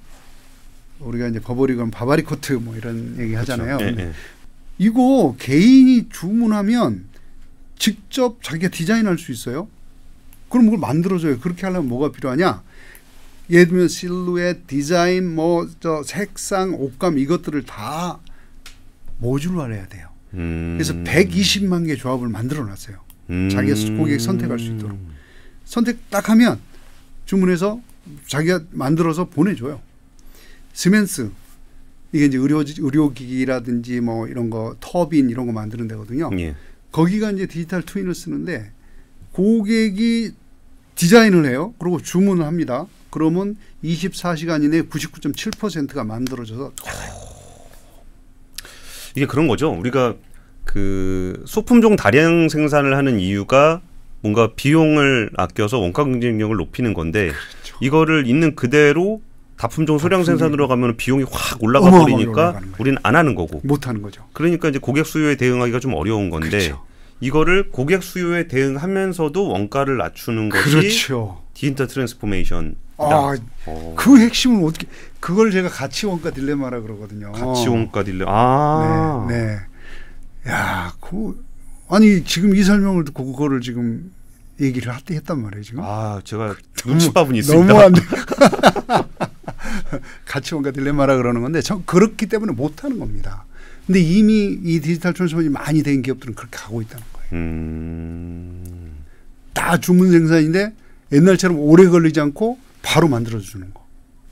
우리가 1.01 1.29
이제 1.29 1.41
버버리 1.41 1.75
그럼 1.75 1.91
바바리 1.91 2.23
코트 2.23 2.53
뭐 2.55 2.77
이런 2.77 3.17
얘기 3.19 3.35
하잖아요. 3.35 3.79
그렇죠. 3.79 3.97
근데 3.97 4.03
예, 4.03 4.09
예. 4.09 4.13
이거 4.91 5.37
개인이 5.39 6.09
주문하면 6.09 7.05
직접 7.79 8.43
자기가 8.43 8.71
디자인할 8.71 9.19
수 9.19 9.31
있어요. 9.31 9.69
그럼 10.49 10.65
그걸 10.65 10.79
만들어줘요. 10.81 11.39
그렇게 11.39 11.67
하려면 11.67 11.91
뭐가 11.91 12.11
필요하냐? 12.13 12.63
예를 13.51 13.69
들면 13.69 13.89
실루엣, 13.89 14.67
디자인, 14.67 15.35
뭐 15.35 15.69
저 15.81 16.03
색상, 16.03 16.73
옷감 16.75 17.19
이것들을 17.19 17.63
다 17.65 18.21
모듈화해야 19.19 19.87
돼요. 19.89 20.09
음. 20.33 20.77
그래서 20.79 20.95
120만 20.95 21.87
개 21.87 21.95
조합을 21.95 22.29
만들어 22.29 22.65
놨어요. 22.65 23.01
자기가 23.53 23.97
고객 23.99 24.19
선택할 24.19 24.59
수 24.59 24.65
있도록. 24.65 24.99
선택 25.67 26.09
딱 26.09 26.31
하면 26.31 26.59
주문해서 27.27 27.83
자기가 28.29 28.63
만들어서 28.71 29.27
보내줘요. 29.29 29.83
스멘스 30.73 31.31
이게 32.13 32.27
이제 32.27 32.39
의료 32.39 32.63
의료기기라든지 32.63 34.01
뭐 34.01 34.27
이런 34.27 34.51
거 34.51 34.77
터빈 34.81 35.31
이런 35.31 35.47
거 35.47 35.53
만드는 35.53 35.89
데거든요. 35.89 36.31
예. 36.39 36.55
거기가 36.93 37.31
이제 37.31 37.47
디지털 37.47 37.83
트윈을 37.83 38.15
쓰는데 38.15 38.73
고객이 39.33 40.33
디자인을 40.97 41.47
해요. 41.47 41.75
그리고 41.79 42.01
주문을 42.01 42.45
합니다. 42.45 42.87
그러면 43.11 43.57
24시간 43.85 44.65
이내에 44.65 44.83
99.7%가 44.83 46.05
만들어져서 46.05 46.73
이게 49.17 49.27
그런 49.27 49.49
거죠. 49.49 49.71
우리가 49.71 50.15
그 50.65 51.43
소품종 51.47 51.97
다량 51.97 52.49
생산을 52.49 52.97
하는 52.97 53.19
이유가 53.19 53.81
뭔가 54.21 54.53
비용을 54.55 55.31
아껴서 55.37 55.79
원가 55.79 56.05
경쟁력을 56.05 56.55
높이는 56.55 56.95
건데 56.95 57.29
그렇죠. 57.29 57.77
이거를 57.81 58.27
있는 58.27 58.55
그대로 58.55 59.21
다품종 59.61 59.99
소량 59.99 60.21
다품종. 60.21 60.39
생산으로 60.39 60.69
가면 60.69 60.97
비용이 60.97 61.25
확 61.31 61.63
올라가 61.63 61.91
버리니까. 61.91 62.61
우리는 62.79 62.99
안 63.03 63.15
하는 63.15 63.35
거고. 63.35 63.61
못 63.63 63.87
하는 63.87 64.01
거죠. 64.01 64.27
그러니까 64.33 64.71
이제 64.71 64.79
고객 64.79 65.05
수요에 65.05 65.37
대응하기가 65.37 65.81
좀 65.81 65.93
어려운 65.93 66.31
건데 66.31 66.49
그렇죠. 66.49 66.83
이거를 67.21 67.69
고객 67.71 68.03
수요에 68.03 68.49
대응하면서도 68.49 69.49
원가를 69.49 69.99
낮추는 69.99 70.49
것이 70.49 70.71
그렇죠. 70.71 71.43
digital 71.53 71.89
transformation이다. 71.89 72.79
아, 72.97 73.37
어. 73.67 73.95
그 73.99 74.19
핵심은 74.19 74.65
어떻게 74.65 74.87
그걸 75.21 75.51
제가 75.51 75.69
가치 75.69 76.07
원가 76.07 76.31
딜레마라 76.31 76.81
그러거든요. 76.81 77.33
가치 77.33 77.69
원가 77.69 78.03
딜레. 78.03 78.25
아. 78.27 79.27
네, 79.29 79.37
네. 79.37 80.51
야, 80.51 80.95
그 81.01 81.45
아니 81.91 82.25
지금 82.25 82.57
이 82.57 82.63
설명을 82.63 83.05
듣고 83.05 83.31
그거를 83.31 83.61
지금 83.61 84.11
얘기를 84.59 84.91
할때 84.91 85.17
했단 85.17 85.43
말이에요 85.43 85.63
지금. 85.63 85.83
아, 85.83 86.23
제가 86.25 86.55
눈치밥은 86.87 87.35
있습니다. 87.35 87.67
너무 87.67 87.85
안 87.85 87.93
돼. 87.93 88.01
가치 90.27 90.55
원가 90.55 90.71
딜레마라 90.71 91.17
그러는 91.17 91.43
건데 91.43 91.61
저 91.61 91.83
그렇기 91.85 92.27
때문에 92.27 92.53
못 92.53 92.85
하는 92.85 92.99
겁니다. 92.99 93.45
근데 93.87 94.01
이미 94.01 94.59
이 94.63 94.81
digital 94.81 95.15
transformation이 95.15 95.53
많이 95.53 95.83
된 95.83 96.03
기업들은 96.03 96.35
그렇게 96.35 96.57
가고 96.57 96.81
있다는 96.81 97.05
거예요. 97.13 97.29
음. 97.33 98.93
다 99.53 99.79
주문 99.79 100.13
생산인데 100.13 100.73
옛날처럼 101.13 101.59
오래 101.59 101.89
걸리지 101.89 102.21
않고 102.21 102.59
바로 102.83 103.09
만들어 103.09 103.41
주는 103.41 103.73
거. 103.75 103.81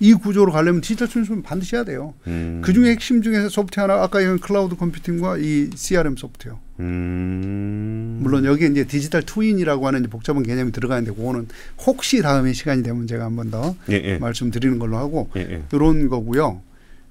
이 0.01 0.15
구조로 0.15 0.53
가려면 0.53 0.81
digital 0.81 1.09
transformation 1.09 1.43
반드시 1.43 1.75
해야 1.75 1.85
돼요. 1.85 2.15
음. 2.29 2.63
그 2.65 2.73
중에 2.73 2.91
핵심 2.91 3.21
중에 3.21 3.49
소프트웨어 3.49 3.89
하나 3.89 4.03
아까 4.03 4.21
얘기한 4.21 4.39
cloud 4.39 4.77
computing과 4.77 5.39
이 5.39 5.71
CRM 5.75 6.17
소프트웨어. 6.17 6.61
음. 6.81 8.19
물론 8.23 8.45
여기에 8.45 8.69
이제 8.69 8.85
digital 8.87 9.23
twin이라고 9.23 9.87
하는 9.87 10.03
복잡한 10.11 10.43
개념이 10.43 10.73
들어가는데 10.73 11.13
그거는 11.13 11.47
혹시 11.87 12.21
다음에 12.23 12.53
시간이 12.53 12.83
되면 12.83 13.07
제가 13.07 13.25
한 13.25 13.37
번 13.37 13.51
더 13.51 13.75
예, 13.91 13.95
예. 13.95 14.19
말씀드리는 14.19 14.79
걸로 14.79 14.97
하고 14.99 15.31
예, 15.37 15.41
예. 15.41 15.63
이런 15.73 16.09
거고요. 16.09 16.61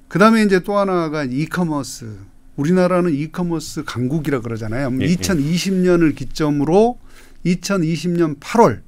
그다음에 0.07 0.43
이제 0.43 0.59
또 0.61 0.77
하나가 0.77 1.23
이커머스. 1.23 2.05
우리나라는 2.57 3.13
이커머스 3.13 3.83
강국이라 3.85 4.41
그러잖아요. 4.41 4.91
예, 5.01 5.05
예. 5.05 5.15
2020년을 5.15 6.15
기점으로 6.15 6.97
2020년 7.45 8.39
8월 8.39 8.79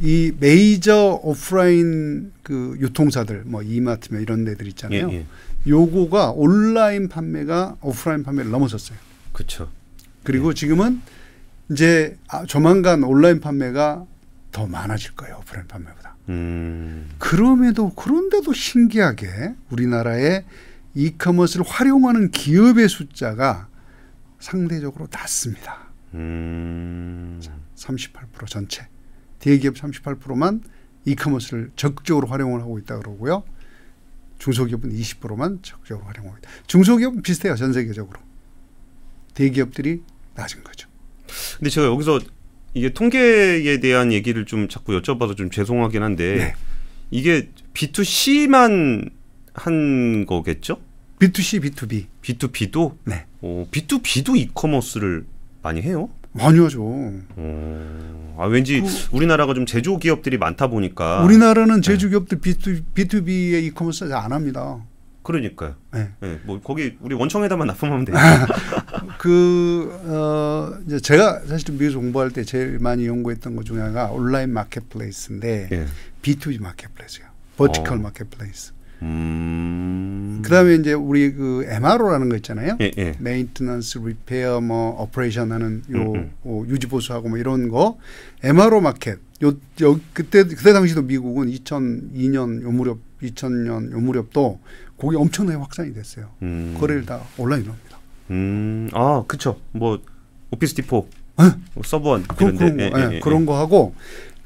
이 0.00 0.32
메이저 0.40 1.20
오프라인 1.22 2.32
그 2.42 2.76
유통사들 2.80 3.42
뭐 3.46 3.62
이마트며 3.62 4.20
이런 4.20 4.44
데들 4.44 4.66
예, 4.66 4.68
있잖아요. 4.70 5.10
예. 5.12 5.24
요거가 5.66 6.32
온라인 6.32 7.08
판매가 7.08 7.76
오프라인 7.80 8.22
판매를 8.22 8.50
넘어섰어요. 8.50 8.98
그렇죠. 9.34 9.70
그리고 10.22 10.54
지금은 10.54 11.02
이제 11.70 12.16
아, 12.28 12.46
조만간 12.46 13.02
온라인 13.02 13.40
판매가 13.40 14.06
더 14.52 14.66
많아질 14.66 15.16
거예요. 15.16 15.38
오프라인 15.40 15.66
판매보다. 15.66 16.16
음. 16.28 17.10
그럼에도 17.18 17.90
그런데도 17.90 18.52
신기하게 18.52 19.54
우리나라의 19.70 20.44
이커머스를 20.94 21.66
활용하는 21.66 22.30
기업의 22.30 22.88
숫자가 22.88 23.68
상대적으로 24.38 25.08
낮습니다. 25.10 25.88
음. 26.14 27.40
38% 27.74 28.46
전체. 28.46 28.86
대기업 29.40 29.74
38%만 29.74 30.62
이커머스를 31.04 31.72
적극적으로 31.76 32.28
활용을 32.28 32.60
하고 32.60 32.78
있다 32.78 32.98
그러고요. 32.98 33.42
중소기업은 34.38 34.90
20%만 34.90 35.58
적극적으로 35.62 36.06
활용하고 36.06 36.38
있다. 36.38 36.50
중소기업은 36.66 37.22
비슷해요. 37.22 37.56
전 37.56 37.72
세계적으로. 37.72 38.20
대기업들이 39.34 40.00
낮은 40.34 40.64
거죠. 40.64 40.88
근데 41.58 41.70
제가 41.70 41.86
여기서 41.86 42.20
이게 42.74 42.90
통계에 42.90 43.78
대한 43.80 44.12
얘기를 44.12 44.44
좀 44.46 44.68
자꾸 44.68 45.00
여쭤봐서 45.00 45.36
좀 45.36 45.50
죄송하긴 45.50 46.02
한데 46.02 46.36
네. 46.36 46.54
이게 47.10 47.48
B2C만 47.74 49.10
한 49.54 50.26
거겠죠? 50.26 50.78
B2C, 51.20 51.62
B2B. 51.62 52.06
B2B도 52.22 52.96
네. 53.04 53.26
어, 53.40 53.66
B2B도 53.70 54.36
e-commerce를 54.36 55.24
많이 55.62 55.80
해요? 55.82 56.08
많이 56.32 56.58
하죠. 56.58 56.82
어, 56.82 58.34
아 58.38 58.46
왠지 58.46 58.82
우리나라가 59.12 59.54
좀 59.54 59.66
제조 59.66 59.98
기업들이 59.98 60.36
많다 60.36 60.66
보니까 60.66 61.22
우리나라는 61.22 61.80
제조 61.80 62.08
기업들 62.08 62.40
B2, 62.40 62.82
B2B의 62.94 63.62
e-commerce 63.66 64.08
잘 64.08 64.18
안 64.18 64.32
합니다. 64.32 64.82
그러니까요. 65.24 65.74
네. 65.92 66.10
네, 66.20 66.38
뭐 66.44 66.60
거기 66.60 66.96
우리 67.00 67.14
원청에다만 67.14 67.66
납품하면 67.66 68.04
돼요. 68.04 68.16
그, 69.18 69.90
어, 70.04 70.78
이제 70.86 71.00
제가 71.00 71.40
사실 71.46 71.76
미국 71.76 72.00
공부할 72.00 72.30
때 72.30 72.44
제일 72.44 72.78
많이 72.78 73.06
연구했던 73.06 73.56
것 73.56 73.64
중에 73.64 73.80
하나가 73.80 74.12
온라인 74.12 74.50
marketplace인데 74.50 75.68
예. 75.72 75.86
B2B 76.22 76.60
marketplace예요. 76.60 77.28
vertical 77.56 77.98
어. 77.98 78.00
marketplace. 78.02 78.74
음. 79.02 80.40
그 80.42 80.50
다음에 80.50 80.74
이제 80.74 80.92
우리 80.92 81.32
그 81.32 81.64
MRO라는 81.68 82.28
거 82.28 82.36
있잖아요. 82.36 82.76
예, 82.80 82.90
예. 82.98 83.14
maintenance, 83.18 83.98
repair, 83.98 84.60
뭐 84.60 85.02
operation 85.02 85.52
하는 85.52 85.82
요 85.90 86.12
음, 86.12 86.14
음. 86.16 86.32
어, 86.42 86.62
유지 86.68 86.86
보수하고 86.86 87.28
뭐 87.30 87.38
이런 87.38 87.68
거 87.68 87.98
MRO 88.42 88.80
마켓. 88.80 89.18
요, 89.42 89.54
요 89.82 90.00
그때 90.12 90.44
그때 90.44 90.72
당시도 90.72 91.02
미국은 91.02 91.48
2002년 91.48 92.62
요 92.62 92.70
무렵 92.70 92.98
2000년 93.22 93.92
요 93.92 94.00
무렵도 94.00 94.60
거기 94.98 95.16
엄청나게 95.16 95.58
확산이 95.58 95.92
됐어요. 95.94 96.30
음. 96.42 96.76
거래를 96.78 97.04
다 97.06 97.20
온라인으로 97.36 97.72
합니다. 97.72 97.98
음. 98.30 98.88
아, 98.92 99.22
그쵸. 99.26 99.60
뭐 99.72 100.00
Office 100.50 100.74
Depot, 100.74 101.08
네. 101.38 101.50
뭐 101.74 101.82
서버원 101.84 102.22
그런, 102.24 102.54
이런데. 102.56 102.90
그런 102.90 103.08
거, 103.08 103.14
예, 103.14 103.20
그런 103.20 103.46
거 103.46 103.58
하고 103.58 103.94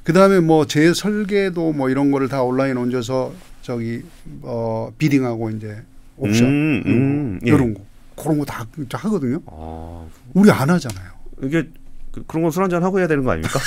그 0.05 0.13
다음에 0.13 0.41
뭐 0.41 0.65
제 0.65 0.93
설계도 0.95 1.73
뭐 1.75 1.91
이런 1.91 2.11
거를 2.11 2.29
다 2.29 2.43
온라인 2.43 2.77
얹어서 2.79 3.33
저기 3.63 4.03
어 4.43 4.91
비딩하고 4.97 5.51
이제 5.51 5.83
옵션 6.17 6.47
음, 6.47 6.83
음, 6.87 7.41
예. 7.45 7.49
이런 7.51 7.75
거 7.75 7.81
그런 8.17 8.39
거 8.39 8.45
다 8.47 8.67
하거든요. 8.91 9.41
아, 9.47 10.07
우리 10.35 10.51
안 10.51 10.71
하잖아요. 10.71 11.11
이게 11.43 11.69
그, 12.11 12.25
그런 12.27 12.43
건 12.43 12.51
술 12.51 12.63
한잔 12.63 12.83
하고 12.83 12.99
해야 12.99 13.07
되는 13.07 13.23
거 13.23 13.31
아닙니까? 13.33 13.61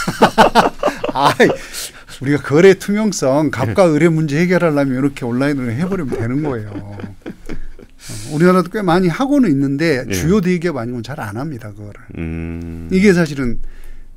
아, 1.13 1.31
우리가 2.21 2.41
거래 2.43 2.73
투명성, 2.75 3.49
갑과 3.51 3.83
의뢰 3.85 4.07
문제 4.09 4.39
해결하려면 4.39 4.97
이렇게 4.97 5.25
온라인으로 5.25 5.71
해버리면 5.71 6.19
되는 6.19 6.43
거예요. 6.43 6.69
어, 6.73 6.97
우리나라도 8.31 8.69
꽤 8.69 8.81
많이 8.81 9.07
하고는 9.07 9.49
있는데 9.49 10.05
예. 10.07 10.11
주요 10.13 10.41
대기업 10.41 10.77
아니면 10.77 11.03
잘 11.03 11.19
안 11.19 11.37
합니다 11.37 11.71
그거를. 11.71 11.93
음. 12.17 12.89
이게 12.91 13.13
사실은 13.13 13.59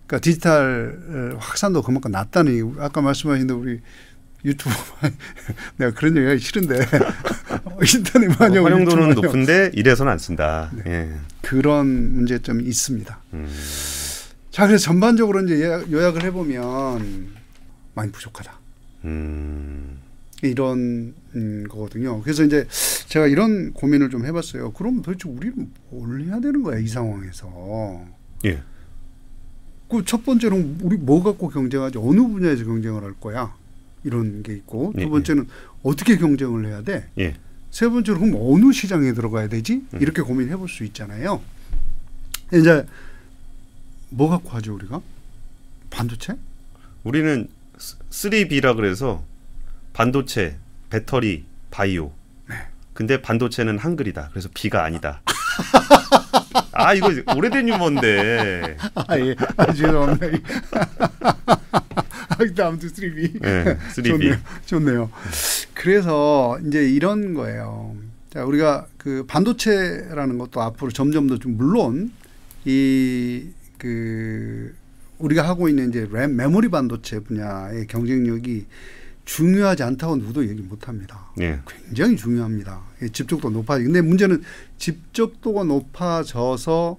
그러니까 0.07 0.23
디지털 0.23 1.37
확산도 1.38 1.83
그만큼 1.83 2.11
낮다는. 2.11 2.77
아까 2.79 3.01
말씀하신 3.01 3.47
대로 3.47 3.61
우리 3.61 3.81
유튜브 4.45 4.71
내가 5.77 5.93
그런 5.93 6.17
얘기하기 6.17 6.38
싫은데 6.40 6.87
인터넷 7.97 8.29
많이 8.38 8.59
어, 8.59 8.62
활용도는 8.64 9.14
높은데 9.14 9.71
이래서는 9.75 10.12
안 10.12 10.19
쓴다. 10.19 10.71
예. 10.87 11.11
그런 11.40 12.14
문제점이 12.14 12.64
있습니다. 12.64 13.19
음. 13.33 13.49
자 14.51 14.67
그래서 14.67 14.85
전반적으로 14.85 15.43
이제 15.45 15.62
요약- 15.62 15.90
요약을 15.90 16.23
해보면 16.25 17.44
많이 17.95 18.11
부족하다. 18.13 18.59
음. 19.05 19.99
이런 20.43 21.15
음, 21.37 21.65
거거든요. 21.69 22.21
그래서 22.23 22.45
이제 22.45 22.67
제가 23.09 23.27
이런 23.27 23.73
고민을 23.73 24.11
좀 24.11 24.27
해봤어요. 24.27 24.73
그럼 24.73 25.01
도대체 25.03 25.29
우리는 25.29 25.71
뭘 25.91 26.23
해야 26.23 26.41
되는 26.41 26.63
거야 26.63 26.79
이 26.79 26.87
상황에서? 26.87 28.05
예. 28.45 28.63
그 29.89 30.03
첫 30.05 30.25
번째는 30.25 30.81
우리 30.83 30.97
뭐 30.97 31.23
갖고 31.23 31.49
경쟁하지 31.49 31.99
어느 31.99 32.21
분야에서 32.21 32.65
경쟁을 32.65 33.05
할 33.05 33.13
거야 33.15 33.55
이런 34.03 34.43
게 34.43 34.55
있고 34.55 34.93
예, 34.99 35.03
두 35.05 35.11
번째는 35.11 35.47
어떻게 35.83 36.17
경쟁을 36.17 36.67
해야 36.67 36.83
돼? 36.83 37.09
예. 37.19 37.37
세 37.71 37.89
번째로 37.89 38.19
그럼 38.19 38.35
어느 38.39 38.73
시장에 38.73 39.13
들어가야 39.13 39.49
되지? 39.49 39.85
음. 39.95 39.99
이렇게 40.01 40.21
고민해 40.23 40.57
볼 40.57 40.69
수 40.69 40.85
있잖아요. 40.85 41.41
이제 42.53 42.85
뭐 44.11 44.29
갖고 44.29 44.51
하죠 44.51 44.75
우리가? 44.75 45.01
반도체? 45.91 46.35
우리는 47.05 47.49
3B라 47.79 48.77
그래서 48.77 49.25
반도체, 49.93 50.57
배터리, 50.91 51.45
바이오. 51.71 52.13
네. 52.49 52.55
근데 52.93 53.21
반도체는 53.21 53.79
한글이다. 53.79 54.31
그래서 54.31 54.49
B가 54.55 54.85
아니다. 54.85 55.23
아 56.73 56.95
이거 56.95 57.09
오래된 57.37 57.69
유머인데. 57.69 58.77
아 58.95 59.19
예, 59.19 59.35
아, 59.57 59.73
죄송합니다. 59.73 60.27
아, 62.29 62.67
아무튼 62.67 62.89
3B. 62.89 63.45
예, 63.45 63.79
3B. 63.95 64.05
좋네요. 64.09 64.37
좋네요. 64.67 65.11
그래서 65.75 66.59
이제 66.67 66.89
이런 66.89 67.35
거예요. 67.35 67.97
자, 68.31 68.45
우리가 68.45 68.87
그 68.99 69.25
반도체라는 69.27 70.39
것도 70.39 70.61
앞으로 70.61 70.91
점점 70.91 71.29
더 71.29 71.39
좀 71.39 71.57
물론 71.57 72.11
이그 73.79 74.75
우리가 75.18 75.46
하고 75.46 75.68
있는 75.68 75.90
이제 75.90 76.09
램 76.11 76.37
메모리 76.37 76.68
반도체 76.68 77.20
분야의 77.20 77.87
경쟁력이 77.87 78.66
중요하지 79.24 79.83
않다고 79.83 80.16
누구도 80.16 80.46
얘기 80.48 80.61
못 80.61 80.88
합니다. 80.88 81.33
예. 81.40 81.61
굉장히 81.66 82.16
중요합니다. 82.16 82.83
예, 83.03 83.09
집적도 83.09 83.50
높아. 83.50 83.79
근데 83.79 84.03
문제는 84.03 84.42
집적도가 84.77 85.64
높아져서 85.64 86.98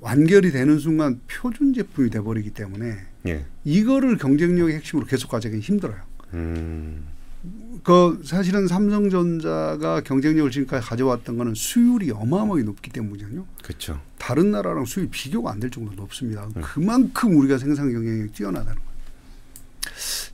완결이 0.00 0.52
되는 0.52 0.78
순간 0.78 1.20
표준 1.28 1.74
제품이 1.74 2.10
돼 2.10 2.20
버리기 2.20 2.50
때문에 2.50 2.96
예. 3.26 3.44
이거를 3.64 4.16
경쟁력의 4.16 4.76
핵심으로 4.76 5.06
계속 5.06 5.30
가져가기 5.30 5.60
힘들어요. 5.60 6.00
음. 6.34 7.04
그 7.82 8.20
사실은 8.24 8.66
삼성전자가 8.68 10.02
경쟁력을 10.02 10.50
지금까지 10.50 10.86
가져왔던 10.86 11.38
거는 11.38 11.54
수율이 11.54 12.10
어마어마하게 12.10 12.64
높기 12.64 12.90
때문이거든요. 12.90 13.46
그렇죠. 13.62 14.00
다른 14.18 14.50
나라랑 14.50 14.84
수율 14.84 15.08
비교가 15.10 15.50
안 15.52 15.60
될 15.60 15.70
정도로 15.70 15.96
높습니다. 15.96 16.46
네. 16.54 16.60
그만큼 16.60 17.36
우리가 17.38 17.56
생산 17.58 17.90
경쟁력이 17.92 18.32
뛰어나다는 18.32 18.74
거예요. 18.74 18.90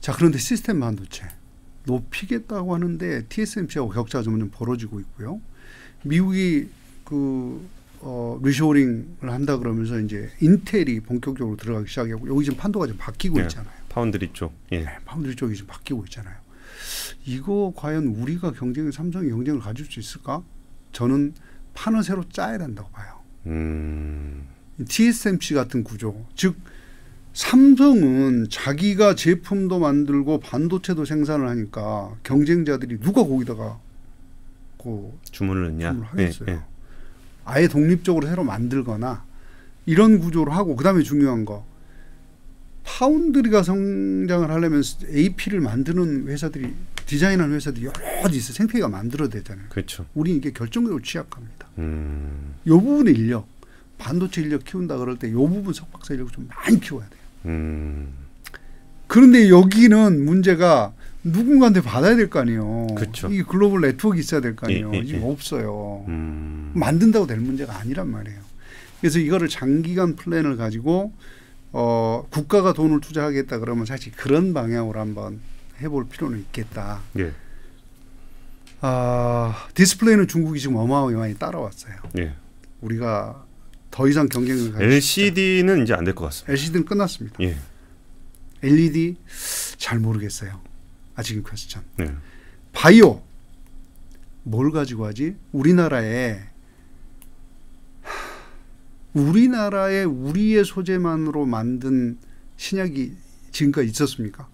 자, 0.01 0.13
그런데 0.13 0.37
시스템 0.37 0.79
반도체 0.81 1.25
높이겠다고 1.85 2.73
하는데 2.75 3.25
TSMC하고 3.29 3.89
격차가 3.91 4.23
점점 4.23 4.49
벌어지고 4.51 4.99
있고요. 4.99 5.39
미국이 6.03 6.69
그 7.05 7.65
어, 7.99 8.39
reshoring을 8.43 9.05
한다 9.31 9.57
그러면서 9.57 9.99
이제 9.99 10.29
인텔이 10.41 10.99
본격적으로 11.01 11.55
들어가기 11.57 11.87
시작하고 11.89 12.27
여기 12.29 12.43
지금 12.45 12.57
판도가 12.57 12.87
좀 12.87 12.97
바뀌고 12.97 13.37
네. 13.37 13.43
있잖아요. 13.43 13.71
파운드리 13.89 14.29
쪽. 14.33 14.53
예. 14.73 14.79
네, 14.79 14.97
파운드리 15.05 15.35
쪽이 15.35 15.55
좀 15.55 15.65
바뀌고 15.67 16.03
있잖아요. 16.05 16.35
이거 17.25 17.73
과연 17.75 18.07
우리가 18.07 18.51
경쟁 18.51 18.91
삼성이 18.91 19.29
경쟁을 19.29 19.59
가질 19.59 19.85
수 19.85 19.99
있을까? 19.99 20.43
저는 20.91 21.33
판을 21.73 22.03
새로 22.03 22.27
짜야 22.29 22.57
된다고 22.57 22.89
봐요. 22.89 23.19
음. 23.47 24.47
TSMC 24.85 25.53
같은 25.53 25.83
구조, 25.83 26.25
즉 26.35 26.55
삼성은 27.33 28.47
자기가 28.49 29.15
제품도 29.15 29.79
만들고 29.79 30.39
반도체도 30.39 31.05
생산을 31.05 31.47
하니까 31.47 32.15
경쟁자들이 32.23 32.99
누가 32.99 33.23
거기다가 33.23 33.79
그 34.81 35.11
주문을 35.31 35.63
넣냐? 35.65 35.91
주문을 35.91 36.07
하겠어요. 36.07 36.49
예, 36.49 36.53
예. 36.53 36.59
아예 37.45 37.67
독립적으로 37.67 38.27
새로 38.27 38.43
만들거나 38.43 39.23
이런 39.85 40.19
구조로 40.19 40.51
하고 40.51 40.75
그다음에 40.75 41.03
중요한 41.03 41.45
거 41.45 41.65
파운드리가 42.87 43.63
성장을 43.63 44.49
하려면 44.49 44.81
AP를 45.13 45.59
만드는 45.59 46.27
회사들이 46.29 46.73
디자인하는 47.05 47.55
회사들이 47.55 47.85
여러 47.85 48.29
있어 48.33 48.53
생태계가 48.53 48.87
만들어야 48.87 49.27
되잖아요. 49.29 49.65
그렇죠. 49.69 50.05
우리 50.15 50.35
이게 50.35 50.51
결정적으로 50.51 51.01
취약합니다. 51.01 51.67
음, 51.79 52.55
이 52.65 52.69
부분의 52.69 53.13
인력, 53.13 53.47
반도체 53.97 54.41
인력 54.41 54.63
키운다 54.63 54.97
그럴 54.97 55.19
때 55.19 55.30
이 55.30 55.33
부분 55.33 55.73
석박사 55.73 56.13
인력을 56.13 56.31
좀 56.31 56.47
많이 56.47 56.79
키워야 56.79 57.07
돼요. 57.09 57.19
음, 57.47 58.07
그런데 59.07 59.49
여기는 59.49 60.23
문제가 60.25 60.93
누군가한테 61.23 61.81
받아야 61.81 62.15
될 62.15 62.29
거 62.29 62.39
아니에요. 62.39 62.87
그쵸. 62.97 63.27
이게 63.29 63.43
글로벌 63.43 63.81
네트워크 63.81 64.17
있어야 64.17 64.39
될 64.39 64.55
거 64.55 64.67
아니에요. 64.67 64.91
예, 64.93 64.99
예, 65.05 65.07
예. 65.09 65.21
없어요. 65.21 66.05
음, 66.07 66.71
만든다고 66.73 67.27
될 67.27 67.37
문제가 67.39 67.77
아니란 67.79 68.09
말이에요. 68.09 68.39
그래서 69.01 69.19
이거를 69.19 69.49
장기간 69.49 70.15
플랜을 70.15 70.55
가지고 70.57 71.13
어, 71.73 72.25
국가가 72.31 72.73
돈을 72.73 73.01
투자하겠다 73.01 73.59
그러면 73.59 73.85
사실 73.85 74.11
그런 74.13 74.53
방향으로 74.53 74.99
한번 74.99 75.39
해볼 75.81 76.07
필요는 76.09 76.39
있겠다. 76.39 77.01
예, 77.19 77.33
아, 78.81 79.67
디스플레이는 79.73 80.27
중국이 80.27 80.59
지금 80.59 80.75
어마어마하게 80.77 81.15
많이 81.15 81.35
따라왔어요. 81.35 81.95
예. 82.19 82.33
우리가 82.81 83.45
더 83.91 84.07
이상 84.07 84.27
경쟁을 84.29 84.81
LCD는 84.81 85.83
이제 85.83 85.93
안 85.93 86.03
될 86.05 86.13
것 86.13 86.25
같습니다. 86.25 86.51
LCD는 86.53 86.85
끝났습니다. 86.85 87.37
예, 87.41 87.57
LED 88.63 89.17
잘 89.77 89.99
모르겠어요. 89.99 90.61
아직은 91.15 91.43
퀘스천. 91.43 91.83
네. 91.97 92.11
바이오 92.73 93.21
뭘 94.43 94.71
가지고 94.71 95.05
하지? 95.07 95.35
우리나라에 95.51 96.33
하, 96.33 96.39
우리나라에 99.17 100.03
우리의 100.03 100.63
소재만으로 100.65 101.45
만든 101.45 102.17
신약이 102.57 103.13
지금까지 103.51 103.87
있었습니까? 103.89 104.47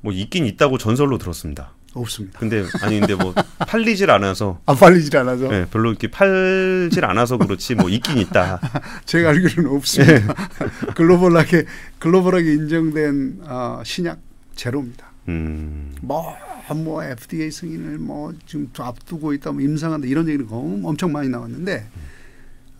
뭐 0.00 0.12
있긴 0.12 0.46
있다고 0.46 0.78
전설로 0.78 1.18
들었습니다. 1.18 1.72
없습니다. 1.94 2.38
근데 2.38 2.64
아니 2.82 3.00
근데 3.00 3.14
뭐 3.14 3.34
팔리질 3.66 4.10
않아서 4.10 4.60
안 4.66 4.76
팔리질 4.76 5.16
않아서 5.16 5.52
예, 5.52 5.66
별로 5.70 5.90
이렇게 5.90 6.08
팔질 6.08 7.04
않아서 7.04 7.38
그렇지 7.38 7.74
뭐 7.74 7.88
있긴 7.88 8.18
있다. 8.18 8.60
제가 9.06 9.30
알기로는 9.30 9.70
없습니다. 9.70 10.34
글로벌하게 10.94 11.64
글로벌하게 11.98 12.52
인정된 12.54 13.40
어, 13.44 13.82
신약 13.84 14.20
제로입니다. 14.54 15.06
음, 15.28 15.94
뭐, 16.00 16.34
뭐 16.74 17.02
FDA 17.04 17.50
승인을 17.50 17.98
뭐 17.98 18.32
지금 18.46 18.70
앞두고 18.78 19.32
있다, 19.34 19.52
뭐 19.52 19.60
임상한다 19.60 20.06
이런 20.06 20.28
얘기는 20.28 20.46
엄- 20.50 20.84
엄청 20.84 21.10
많이 21.12 21.28
나왔는데 21.28 21.86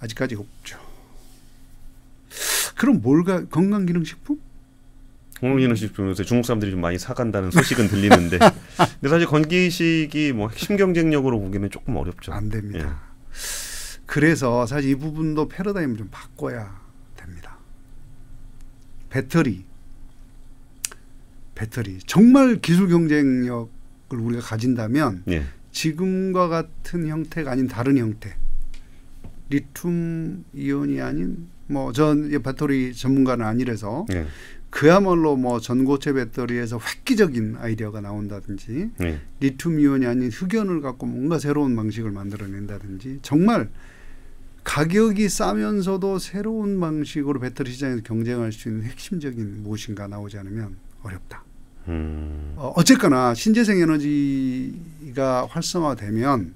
아직까지 0.01 0.35
없죠. 0.37 0.79
그럼 2.79 3.03
뭘가 3.03 3.45
건강기능식품? 3.47 4.41
공공기능식품 5.41 6.09
요새 6.09 6.25
중국 6.25 6.47
사람들이 6.47 6.71
좀 6.71 6.81
많이 6.81 6.97
사간다는 6.97 7.51
소식은 7.51 7.89
들리는데, 7.89 8.39
근데 8.79 9.09
사실 9.09 9.27
건기식이 9.27 10.33
뭐 10.33 10.49
핵심 10.49 10.77
경쟁력으로 10.77 11.41
보기는 11.41 11.69
조금 11.71 11.97
어렵죠. 11.97 12.33
안 12.33 12.49
됩니다. 12.49 12.89
예. 12.89 13.99
그래서 14.07 14.65
사실 14.67 14.91
이 14.91 14.95
부분도 14.95 15.49
패러다임을 15.49 15.97
좀 15.97 16.09
바꿔야 16.11 16.81
됩니다. 17.17 17.59
배터리, 19.11 19.65
배터리 21.55 21.99
정말 22.07 22.61
기술 22.61 22.89
경쟁력을 22.89 23.69
우리가 24.11 24.43
가진다면 24.43 25.25
예, 25.31 25.45
지금과 25.73 26.47
같은 26.47 27.09
형태가 27.09 27.51
아닌 27.51 27.67
다른 27.67 27.99
형태. 27.99 28.37
리튬 29.51 30.45
이온이 30.55 31.01
아닌 31.01 31.49
뭐 31.67 31.93
전 31.93 32.31
배터리 32.43 32.95
전문가는 32.95 33.45
아니라서 33.45 34.07
예, 34.13 34.27
그야말로 34.71 35.37
뭐 35.37 35.61
전고체 35.61 36.13
배터리에서 36.13 36.79
획기적인 36.79 37.57
아이디어가 37.59 38.01
나온다든지 38.01 38.91
예, 39.03 39.21
리튬 39.41 39.81
이온이 39.81 40.07
아닌 40.07 40.31
흑연을 40.31 40.81
갖고 40.81 41.07
뭔가 41.07 41.39
새로운 41.39 41.77
방식을 41.77 42.11
만들어낸다든지 42.11 43.21
정말 43.23 43.69
가격이 44.65 45.29
싸면서도 45.29 46.19
새로운 46.19 46.79
방식으로 46.81 47.41
배터리 47.41 47.71
시장에서 47.71 48.03
경쟁할 48.03 48.53
수 48.53 48.69
있는 48.69 48.85
핵심적인 48.85 49.63
무엇인가 49.63 50.07
나오지 50.09 50.37
않으면 50.39 50.77
어렵다. 51.03 51.43
음, 51.89 52.53
어, 52.57 52.75
어쨌거나 52.77 53.33
신재생 53.33 53.81
에너지가 53.81 55.47
활성화되면 55.47 56.53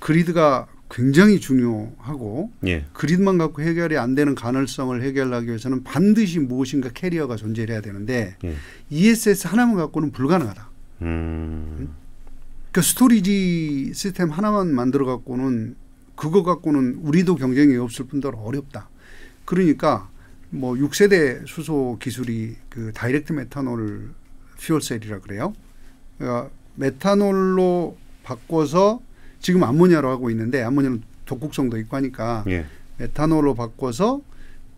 그리드가 0.00 0.66
굉장히 0.90 1.40
중요하고 1.40 2.50
예, 2.66 2.84
그리드만 2.92 3.38
갖고 3.38 3.62
해결이 3.62 3.96
안 3.96 4.14
되는 4.14 4.34
가능성을 4.34 5.02
해결하기 5.02 5.46
위해서는 5.46 5.82
반드시 5.82 6.38
무엇인가 6.38 6.90
캐리어가 6.90 7.36
존재해야 7.36 7.80
되는데 7.80 8.36
예, 8.44 8.54
ESS 8.90 9.48
하나만 9.48 9.76
갖고는 9.76 10.12
불가능하다. 10.12 10.70
음, 11.02 11.94
그 12.70 12.82
storage 12.82 13.92
시스템 13.94 14.30
하나만 14.30 14.74
만들어 14.74 15.06
갖고는 15.06 15.76
그거 16.16 16.42
갖고는 16.42 17.00
우리도 17.02 17.36
경쟁이 17.36 17.76
없을 17.76 18.06
뿐더러 18.06 18.38
어렵다. 18.38 18.88
그러니까 19.44 20.08
뭐 20.50 20.74
6세대 20.74 21.46
수소 21.46 21.98
기술이 22.00 22.56
그 22.68 22.92
direct 22.94 23.32
methanol 23.32 24.10
fuel 24.60 24.82
cell이라 24.82 25.20
그래요. 25.20 25.52
그러니까 26.18 26.50
메탄올로 26.76 27.96
바꿔서 28.22 29.00
지금 29.44 29.62
암모니아로 29.62 30.08
하고 30.08 30.30
있는데 30.30 30.62
암모니아는 30.62 31.02
독극성도 31.26 31.76
있고 31.76 31.98
하니까 31.98 32.44
예, 32.48 32.64
메탄올로 32.96 33.54
바꿔서 33.54 34.22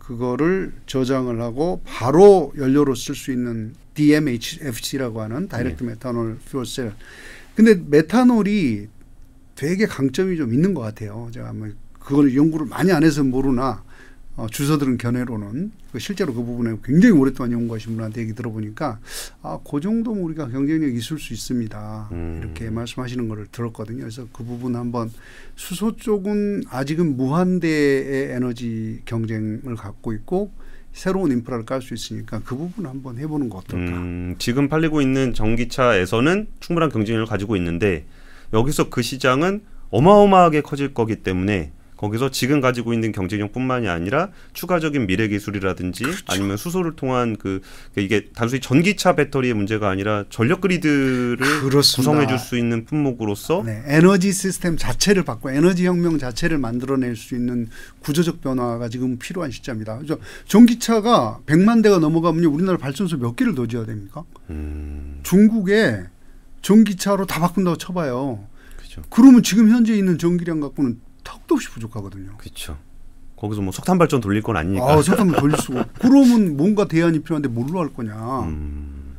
그거를 0.00 0.72
저장을 0.86 1.40
하고 1.40 1.80
바로 1.84 2.52
연료로 2.58 2.96
쓸 2.96 3.14
수 3.14 3.30
있는 3.30 3.74
DMHFC라고 3.94 5.22
하는 5.22 5.46
direct 5.46 5.84
methanol 5.84 6.38
fuel 6.50 6.69
cell. 6.69 6.92
근데 7.54 7.76
메탄올이 7.76 8.88
되게 9.54 9.86
강점이 9.86 10.36
좀 10.36 10.52
있는 10.52 10.74
것 10.74 10.80
같아요. 10.80 11.30
제가 11.32 11.52
뭐 11.52 11.68
그걸 12.00 12.34
연구를 12.34 12.66
많이 12.66 12.90
안 12.90 13.04
해서 13.04 13.22
모르나 13.22 13.84
어, 14.36 14.46
주서들은 14.48 14.98
견해로는 14.98 15.72
그 15.92 15.98
실제로 15.98 16.34
그 16.34 16.42
부분에 16.42 16.76
굉장히 16.84 17.18
오랫동안 17.18 17.52
연구하신 17.52 17.96
분한테 17.96 18.20
얘기 18.20 18.34
들어보니까 18.34 18.98
아, 19.42 19.58
그 19.68 19.80
정도면 19.80 20.22
우리가 20.24 20.48
경쟁력이 20.48 20.94
있을 20.98 21.18
수 21.18 21.32
있습니다. 21.32 22.08
음. 22.12 22.40
이렇게 22.42 22.68
말씀하시는 22.68 23.28
거를 23.28 23.46
들었거든요. 23.50 24.00
그래서 24.00 24.26
그 24.32 24.44
부분 24.44 24.76
한번 24.76 25.10
수소 25.54 25.96
쪽은 25.96 26.64
아직은 26.68 27.16
무한대의 27.16 28.32
에너지 28.32 29.00
경쟁을 29.06 29.74
갖고 29.74 30.12
있고 30.12 30.52
새로운 30.92 31.30
인프라를 31.32 31.64
깔 31.64 31.80
수 31.80 31.94
있으니까 31.94 32.40
그 32.44 32.56
부분 32.56 32.86
한번 32.86 33.18
해보는 33.18 33.48
거 33.48 33.58
어떨까? 33.58 33.96
음, 33.96 34.34
지금 34.38 34.68
팔리고 34.68 35.00
있는 35.00 35.32
전기차에서는 35.32 36.46
충분한 36.60 36.90
경쟁력을 36.90 37.26
가지고 37.26 37.56
있는데 37.56 38.04
여기서 38.52 38.90
그 38.90 39.00
시장은 39.02 39.62
어마어마하게 39.90 40.60
커질 40.62 40.92
거기 40.92 41.16
때문에 41.16 41.72
거기서 41.96 42.30
지금 42.30 42.60
가지고 42.60 42.92
있는 42.92 43.12
경쟁력뿐만이 43.12 43.88
아니라 43.88 44.28
추가적인 44.52 45.06
미래 45.06 45.28
기술이라든지 45.28 46.04
아니면 46.28 46.56
수소를 46.56 46.94
통한 46.96 47.36
그 47.36 47.60
이게 47.96 48.26
단순히 48.34 48.60
전기차 48.60 49.14
배터리의 49.16 49.54
문제가 49.54 49.88
아니라 49.88 50.24
전력 50.30 50.60
그리드를. 50.60 51.36
구성해 51.60 52.26
줄 52.26 52.38
수 52.38 52.58
있는 52.58 52.84
품목으로서 52.84 53.62
네, 53.64 53.82
에너지 53.86 54.30
시스템 54.32 54.76
자체를 54.76 55.24
바꿔 55.24 55.50
에너지 55.50 55.86
혁명 55.86 56.18
자체를 56.18 56.58
만들어낼 56.58 57.16
수 57.16 57.34
있는 57.34 57.68
구조적 58.00 58.40
변화가 58.42 58.88
지금 58.88 59.18
필요한 59.18 59.50
시점이다. 59.50 59.96
그래서 59.96 60.18
전기차가 60.46 61.40
100만 61.46 61.82
대가 61.82 61.98
넘어가면 61.98 62.44
우리나라 62.44 62.76
발전소 62.78 63.16
몇 63.16 63.36
개를 63.36 63.54
더 63.54 63.66
지어야 63.66 63.86
됩니까? 63.86 64.22
음, 64.50 65.20
중국에 65.22 66.04
전기차로 66.62 67.26
다 67.26 67.40
바꾼다고 67.40 67.78
쳐봐요. 67.78 68.44
그죠. 68.76 69.02
그러면 69.10 69.42
지금 69.42 69.70
현재 69.70 69.94
있는 69.94 70.18
전기량 70.18 70.60
갖고는 70.60 71.00
턱도 71.46 71.54
없이 71.54 71.70
부족하거든요. 71.70 72.36
그렇죠. 72.36 72.76
거기서 73.36 73.62
뭐 73.62 73.72
석탄 73.72 73.98
발전 73.98 74.20
돌릴 74.20 74.42
건 74.42 74.56
아니니까. 74.56 74.92
아, 74.92 75.02
잠깐만 75.02 75.38
돌릴 75.40 75.56
수가. 75.56 75.80
없고. 75.80 76.08
그러면 76.08 76.56
뭔가 76.56 76.86
대안이 76.86 77.20
필요한데 77.20 77.48
뭘로 77.48 77.80
할 77.80 77.92
거냐. 77.92 78.40
음, 78.40 79.16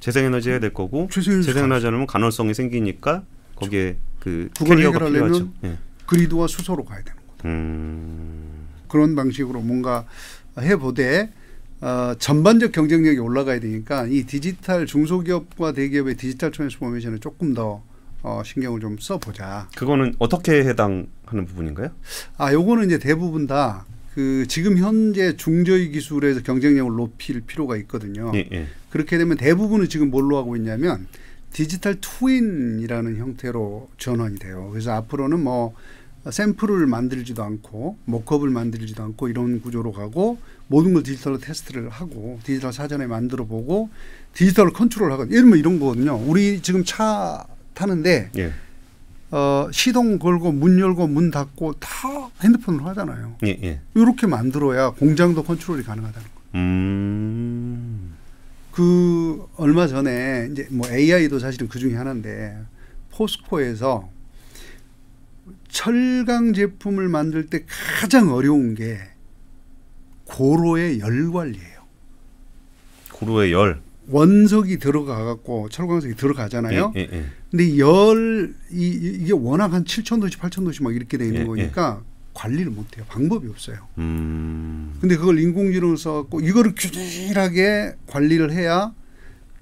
재생에너지 0.00 0.50
해야 0.50 0.60
될 0.60 0.72
거고 0.72 1.08
재생에너지 1.10 1.46
재생에너지 1.48 1.86
하려면 1.86 2.06
가능성이 2.06 2.54
생기니까 2.54 3.24
거기에 3.56 3.96
그 4.20 4.48
캐리어가 4.54 5.06
필요하죠. 5.06 5.48
예. 5.64 5.78
grid와 6.06 6.46
수소로 6.46 6.84
가야 6.84 7.02
되는 7.02 7.18
거예요. 7.42 7.56
음, 7.56 8.66
그런 8.88 9.14
방식으로 9.14 9.60
뭔가 9.60 10.06
해보되 10.58 11.32
어, 11.80 12.14
전반적 12.18 12.72
경쟁력이 12.72 13.18
올라가야 13.18 13.60
되니까 13.60 14.06
이 14.06 14.24
디지털 14.24 14.86
중소기업과 14.86 15.72
대기업의 15.72 16.16
digital 16.16 16.50
transformation을 16.50 17.18
조금 17.18 17.54
더 17.54 17.82
어, 18.26 18.42
신경을 18.44 18.80
좀 18.80 18.98
써보자. 18.98 19.68
그거는 19.76 20.14
어떻게 20.18 20.64
해당하는 20.64 21.46
부분인가요? 21.46 21.90
아, 22.36 22.52
요거는 22.52 22.86
이제 22.86 22.98
대부분 22.98 23.46
다 23.46 23.84
그 24.16 24.46
지금 24.48 24.78
현재 24.78 25.36
중저위 25.36 25.90
기술에서 25.90 26.40
경쟁력을 26.42 26.90
높일 26.96 27.42
필요가 27.42 27.76
있거든요. 27.76 28.32
예, 28.34 28.48
예. 28.50 28.66
그렇게 28.88 29.18
되면 29.18 29.36
대부분은 29.36 29.90
지금 29.90 30.10
뭘로 30.10 30.38
하고 30.38 30.56
있냐면 30.56 31.06
digital 31.52 31.96
twin이라는 32.00 33.18
형태로 33.18 33.90
전환이 33.98 34.38
돼요. 34.38 34.70
그래서 34.72 34.92
앞으로는 34.92 35.44
뭐 35.44 35.74
샘플을 36.30 36.86
만들지도 36.86 37.42
않고 37.42 37.98
mock-up을 38.06 38.48
만들지도 38.48 39.02
않고 39.02 39.28
이런 39.28 39.60
구조로 39.60 39.92
가고 39.92 40.38
모든 40.66 40.94
걸 40.94 41.02
디지털로 41.02 41.36
테스트를 41.36 41.90
하고 41.90 42.40
디지털 42.42 42.72
사전에 42.72 43.06
만들어 43.06 43.44
보고 43.44 43.90
디지털 44.32 44.72
컨트롤 44.72 45.12
하고 45.12 45.24
이러면 45.24 45.58
이런 45.58 45.78
거거든요. 45.78 46.16
우리 46.16 46.62
지금 46.62 46.84
차 46.84 47.44
타는데 47.76 48.30
예. 48.38 48.52
어, 49.30 49.68
시동 49.70 50.18
걸고 50.18 50.50
문 50.52 50.80
열고 50.80 51.06
문 51.06 51.30
닫고 51.30 51.74
다 51.74 51.88
핸드폰으로 52.42 52.84
하잖아요. 52.86 53.36
예, 53.44 53.58
예. 53.62 53.80
이렇게 53.94 54.26
만들어야 54.26 54.90
공장도 54.90 55.44
컨트롤이 55.44 55.82
가능하다는 55.82 56.28
거예요. 56.28 56.46
음. 56.54 58.14
그 58.72 59.46
얼마 59.56 59.86
전에 59.86 60.48
이제 60.50 60.66
뭐 60.70 60.88
AI도 60.90 61.38
사실은 61.38 61.68
그 61.68 61.78
중에 61.78 61.94
하나인데 61.94 62.58
포스코에서 63.10 64.08
철강 65.68 66.52
제품을 66.52 67.08
만들 67.08 67.46
때 67.46 67.64
가장 68.00 68.32
어려운 68.32 68.74
게 68.74 68.98
고로의 70.24 71.00
열 71.00 71.30
관리예요. 71.30 71.76
고루의 73.12 73.52
열. 73.52 73.80
원석이 74.08 74.78
들어가 74.78 75.24
갖고 75.24 75.68
철광석이 75.68 76.14
들어가잖아요. 76.14 76.92
예, 76.96 77.00
예, 77.00 77.08
예. 77.12 77.24
근데 77.50 77.78
열 77.78 78.54
이, 78.72 78.88
이게 79.22 79.32
워낙 79.32 79.72
한 79.72 79.84
7천 79.84 80.20
도시, 80.20 80.36
8천 80.36 80.64
도시 80.64 80.82
막 80.82 80.94
이렇게 80.94 81.16
돼 81.16 81.26
있는 81.26 81.42
예, 81.42 81.46
거니까 81.46 82.02
관리를 82.34 82.70
못 82.72 82.96
해요. 82.96 83.04
방법이 83.08 83.48
없어요. 83.48 83.78
음. 83.98 84.92
근데 85.00 85.16
그걸 85.16 85.38
인공지능을 85.38 85.96
써갖고 85.96 86.40
이거를 86.40 86.74
규질하게 86.76 87.94
관리를 88.06 88.52
해야 88.52 88.92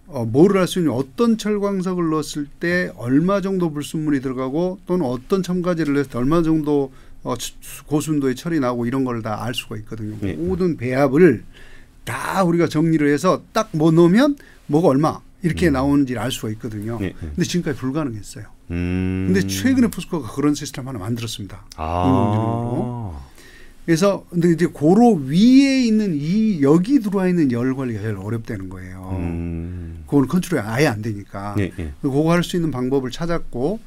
어, 0.06 0.24
뭐를 0.24 0.60
할 0.60 0.66
수 0.66 0.80
있는 0.80 0.92
어떤 0.92 1.38
철광석을 1.38 2.10
넣었을 2.10 2.46
때 2.60 2.90
얼마 2.96 3.40
정도 3.40 3.70
불순물이 3.70 4.20
들어가고 4.20 4.80
또는 4.86 5.06
어떤 5.06 5.42
첨가제를 5.42 5.94
넣었을 5.94 6.10
때 6.10 6.18
얼마 6.18 6.42
정도 6.42 6.92
어, 7.22 7.34
수- 7.38 7.84
고순도의 7.86 8.34
철이 8.36 8.60
나고 8.60 8.84
이런 8.86 9.04
걸 9.04 9.22
다 9.22 9.42
알 9.44 9.54
수가 9.54 9.76
있거든요. 9.78 10.16
예. 10.24 10.32
모든 10.34 10.76
배합을 10.76 11.44
다 12.04 12.42
우리가 12.44 12.68
정리를 12.68 13.06
해서 13.10 13.42
딱 13.52 13.70
뭐 13.72 13.90
넣으면 13.92 14.36
뭐가 14.66 14.88
얼마 14.88 15.20
이렇게 15.44 15.68
나오는지를 15.70 16.20
알 16.20 16.32
수가 16.32 16.48
있거든요. 16.52 16.98
예, 17.02 17.06
예. 17.06 17.14
근데 17.20 17.44
지금까지 17.44 17.78
불가능했어요. 17.78 18.46
음. 18.70 19.24
근데 19.32 19.46
최근에 19.46 19.88
포스코가 19.88 20.32
그런 20.32 20.54
시스템 20.54 20.88
하나 20.88 20.98
만들었습니다. 20.98 21.66
아. 21.76 22.04
인공지능으로. 22.06 23.14
그래서 23.84 24.24
근데 24.30 24.50
이제 24.50 24.64
고로 24.64 25.12
위에 25.26 25.84
있는 25.84 26.14
이 26.14 26.62
여기 26.62 27.00
들어와 27.00 27.28
있는 27.28 27.52
열 27.52 27.74
관리가 27.76 28.00
제일 28.00 28.16
어렵다는 28.16 28.70
거예요. 28.70 29.16
음. 29.20 30.04
그건 30.06 30.26
컨트롤이 30.26 30.62
아예 30.66 30.86
안 30.86 31.02
되니까. 31.02 31.54
예, 31.58 31.70
예. 31.78 31.92
그거 32.00 32.32
할 32.32 32.42
수 32.42 32.56
있는 32.56 32.70
방법을 32.70 33.10
찾았고 33.10 33.80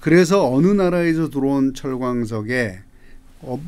그래서 0.00 0.50
어느 0.50 0.68
나라에서 0.68 1.28
들어온 1.28 1.74
철광석에 1.74 2.78
어, 3.42 3.62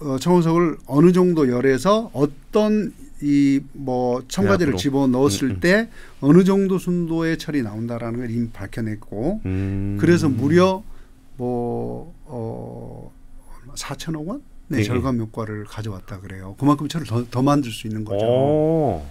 어, 0.00 0.16
철광석을 0.18 0.78
어느 0.86 1.12
정도 1.12 1.48
열에서 1.50 2.10
어떤 2.14 2.94
이 3.22 3.60
뭐 3.72 4.22
첨가제를. 4.28 4.76
집어 4.76 5.06
넣었을 5.06 5.48
음, 5.48 5.50
음. 5.56 5.60
때 5.60 5.88
어느 6.20 6.44
정도 6.44 6.78
순도의 6.78 7.38
철이 7.38 7.62
나온다라는 7.62 8.18
걸 8.20 8.30
이미 8.30 8.48
밝혀냈고 8.50 9.40
음. 9.46 9.96
그래서 10.00 10.28
무려 10.28 10.82
뭐 11.36 12.14
어, 12.24 13.10
4천억 13.74 14.26
원? 14.26 14.42
네, 14.68 14.78
예, 14.78 14.80
예. 14.80 14.84
절감 14.84 15.18
효과를 15.18 15.64
가져왔다 15.64 16.20
그래요. 16.20 16.56
그만큼 16.58 16.88
철을 16.88 17.06
더, 17.06 17.24
더 17.30 17.42
만들 17.42 17.70
수 17.70 17.86
있는 17.86 18.04
거죠. 18.04 18.24
어. 18.28 19.10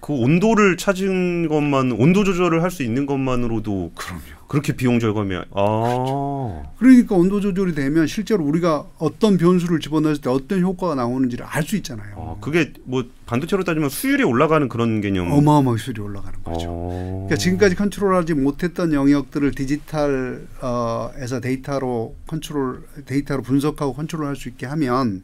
그 0.00 0.12
온도를 0.12 0.76
찾은 0.76 1.48
것만 1.48 1.92
온도 1.92 2.22
조절을 2.22 2.62
할 2.62 2.70
수 2.70 2.82
있는 2.84 3.06
것만으로도 3.06 3.92
그럼요. 3.94 4.35
그렇게 4.48 4.74
비용 4.74 5.00
절감이 5.00 5.34
아. 5.54 6.62
그러니까 6.78 7.16
온도 7.16 7.40
조절이 7.40 7.74
되면 7.74 8.06
실제로 8.06 8.44
우리가 8.44 8.84
어떤 8.98 9.38
변수를 9.38 9.80
집어넣었을 9.80 10.20
때 10.22 10.30
어떤 10.30 10.60
효과가 10.62 10.94
나오는지를 10.94 11.44
알 11.44 11.62
수 11.66 11.74
있잖아요. 11.76 12.14
아, 12.16 12.36
그게 12.40 12.72
뭐 12.84 13.04
반도체로 13.26 13.64
따지면 13.64 13.88
수율이 13.88 14.22
올라가는 14.22 14.68
그런 14.68 15.00
개념. 15.00 15.32
어마어마하게 15.32 15.82
수율이 15.82 16.00
올라가는 16.00 16.38
거죠. 16.44 16.66
어. 16.68 17.24
그러니까 17.26 17.36
지금까지 17.36 17.74
컨트롤하지 17.74 18.34
못했던 18.34 18.92
영역들을 18.92 19.50
디지털에서 19.52 21.40
데이터로 21.42 22.14
컨트롤 22.28 22.82
데이터로 23.06 23.42
분석하고 23.42 23.94
컨트롤할 23.94 24.36
수 24.36 24.48
있게 24.48 24.66
하면 24.66 25.22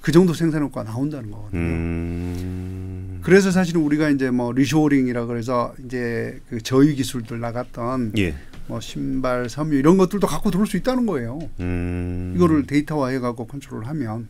그 0.00 0.12
정도 0.12 0.32
생산 0.34 0.62
효과가 0.62 0.90
나온다는 0.90 1.30
거거든요. 1.30 1.60
음. 1.60 3.20
그래서 3.22 3.50
사실은 3.50 3.80
우리가 3.82 4.10
이제 4.10 4.30
뭐 4.30 4.52
reshoring이라 4.52 5.26
그래서 5.26 5.74
이제 5.84 6.40
그 6.50 6.60
저위 6.62 6.94
기술들 6.94 7.40
나갔던 7.40 8.12
예. 8.18 8.34
뭐 8.66 8.80
신발, 8.80 9.48
섬유 9.48 9.76
이런 9.76 9.96
것들도 9.96 10.26
갖고 10.26 10.50
들어올 10.50 10.66
수 10.66 10.76
있다는 10.76 11.06
거예요. 11.06 11.38
음. 11.60 12.32
이거를 12.36 12.66
데이터화해 12.66 13.18
갖고 13.18 13.46
컨트롤을 13.46 13.86
하면 13.88 14.28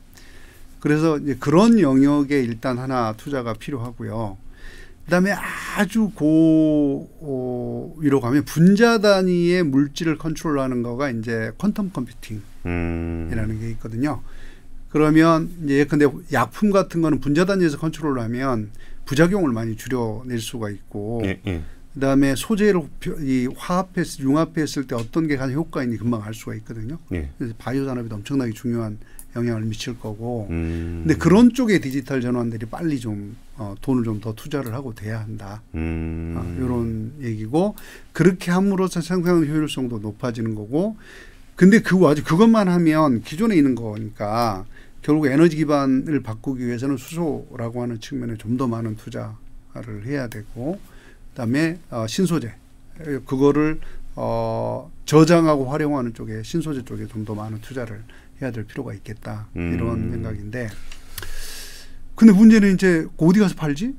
그래서 0.81 1.19
이제 1.19 1.37
그런 1.39 1.81
영역에 1.81 2.43
일단 2.43 2.79
하나 2.79 3.15
투자가 3.17 3.55
필요하고요. 3.55 4.37
그다음에 5.05 5.33
아주 5.77 6.11
고 6.15 7.09
어, 7.21 7.95
위로 7.99 8.21
가면 8.21 8.45
분자 8.45 8.99
단위의 8.99 9.63
물질을 9.65 10.19
컨트롤하는 10.19 10.83
거가 10.83 11.11
이제 11.11 11.53
quantum 11.59 11.93
computing이라는 11.93 12.45
음. 12.67 13.59
게 13.61 13.71
있거든요. 13.73 14.23
그러면 14.89 15.51
이제 15.65 15.79
예컨대 15.79 16.07
약품 16.33 16.71
같은 16.71 17.03
거는 17.03 17.21
분자 17.21 17.45
단위에서 17.45 17.79
컨트롤을 17.79 18.23
하면 18.23 18.71
부작용을 19.05 19.53
많이 19.53 19.77
줄여낼 19.77 20.41
수가 20.41 20.71
있고 20.71 21.23
예, 21.25 21.41
예. 21.47 21.63
그다음에 21.95 22.35
소재를 22.37 22.83
표- 23.01 23.17
이 23.21 23.49
화합했 23.57 24.19
융합했을 24.21 24.87
때 24.87 24.95
어떤 24.97 25.29
게 25.29 25.37
가장 25.37 25.55
효과 25.55 25.83
있는지 25.83 26.03
금방 26.03 26.23
알 26.23 26.35
수가 26.35 26.55
있거든요. 26.57 26.99
예. 27.13 27.29
그래서 27.39 27.55
바이오 27.59 27.85
산업에도 27.85 28.17
엄청나게 28.17 28.53
중요한 28.53 28.99
영향을 29.37 29.63
미칠 29.63 29.99
거고. 29.99 30.47
음. 30.51 31.03
근데 31.05 31.17
그런 31.19 31.53
쪽에 31.53 31.81
디지털 31.81 32.21
전환들이 32.21 32.67
빨리 32.67 32.99
좀 33.01 33.37
어, 33.57 33.75
돈을 33.81 34.03
좀 34.05 34.21
더 34.21 34.33
투자를 34.35 34.73
하고 34.75 34.95
돼야 34.95 35.21
한다. 35.21 35.63
음. 35.75 36.35
어, 36.37 36.57
이런 36.65 37.13
얘기고 37.21 37.77
그렇게 38.13 38.51
함으로써 38.51 39.01
생산 39.01 39.47
효율성도 39.47 39.99
높아지는 40.01 40.55
거고. 40.55 40.97
근데 41.57 41.81
그 41.81 41.97
와중 42.01 42.25
그것만 42.25 42.69
하면 42.69 43.23
기존에 43.23 43.55
있는 43.57 43.77
거니까 43.77 44.65
결국 45.03 45.27
에너지 45.27 45.55
기반을 45.57 46.21
바꾸기 46.21 46.67
위해서는 46.67 46.97
수소라고 46.97 47.83
하는 47.83 48.01
측면에 48.01 48.35
좀 48.37 48.57
더 48.57 48.67
많은 48.67 48.97
투자를 48.97 50.05
해야 50.07 50.27
되고 50.27 50.81
그다음에 51.35 51.79
어, 51.91 52.07
신소재 52.09 52.53
그거를 53.27 53.81
어, 54.17 54.91
저장하고 55.05 55.67
활용하는 55.71 56.15
쪽에 56.15 56.43
신소재 56.45 56.85
쪽에 56.85 57.07
좀 57.09 57.25
더 57.25 57.35
많은 57.35 57.61
투자를 57.61 58.03
해야 58.43 58.51
될 58.51 58.65
필요가 58.65 58.93
있겠다 58.95 59.47
이런 59.55 59.89
음. 60.05 60.11
생각인데 60.13 60.69
근데 62.15 62.33
문제는 62.33 62.75
이제 62.75 63.07
어디 63.17 63.41
가서 63.41 63.55
팔지? 63.57 63.95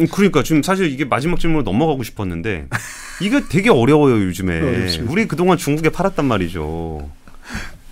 음, 0.00 0.06
그러니까 0.12 0.42
지금 0.42 0.62
사실 0.62 0.90
이게 0.90 1.04
마지막 1.04 1.38
질문으로 1.38 1.70
넘어가고 1.70 2.02
싶었는데 2.02 2.68
이거 3.22 3.40
되게 3.48 3.68
어려워요 3.70 4.14
요즘에. 4.24 4.60
어렵습니다. 4.60 5.12
우리 5.12 5.26
그동안 5.28 5.58
중국에 5.58 5.90
팔았단 5.90 6.24
말이죠. 6.24 7.10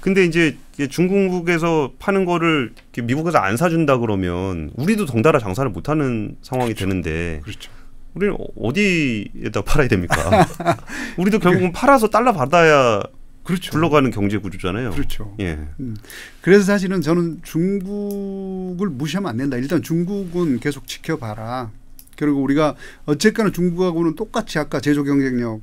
근데 0.00 0.24
이제 0.24 0.56
이게 0.74 0.86
중국에서 0.88 1.92
파는 1.98 2.24
거를 2.24 2.72
미국에서 3.02 3.38
안 3.38 3.56
사준다 3.56 3.98
그러면 3.98 4.70
우리도 4.76 5.04
덩달아 5.06 5.38
장사를 5.40 5.68
못하는 5.70 6.36
상황이 6.42 6.74
되는데 6.74 7.40
그렇죠. 7.42 7.70
우리는 8.16 8.34
어- 8.34 8.46
어디에다 8.68 9.60
팔아야 9.62 9.88
됩니까? 9.88 10.16
우리도 11.18 11.38
결국은 11.38 11.70
팔아서 11.72 12.08
달러 12.08 12.32
받아야 12.32 13.02
그렇죠. 13.44 13.70
굴러가는 13.70 14.10
경제 14.10 14.38
구조잖아요. 14.38 14.90
그렇죠. 14.90 15.36
예. 15.38 15.58
그래서 16.40 16.64
사실은 16.64 17.00
저는 17.02 17.42
중국을 17.44 18.88
무시하면 18.88 19.30
안 19.30 19.36
된다. 19.36 19.56
일단 19.56 19.82
중국은 19.82 20.58
계속 20.58 20.88
지켜봐라. 20.88 21.70
그리고 22.16 22.42
우리가 22.42 22.74
어쨌거나 23.04 23.52
중국하고는 23.52 24.16
똑같이 24.16 24.58
아까 24.58 24.80
제조 24.80 25.04
경쟁력의 25.04 25.60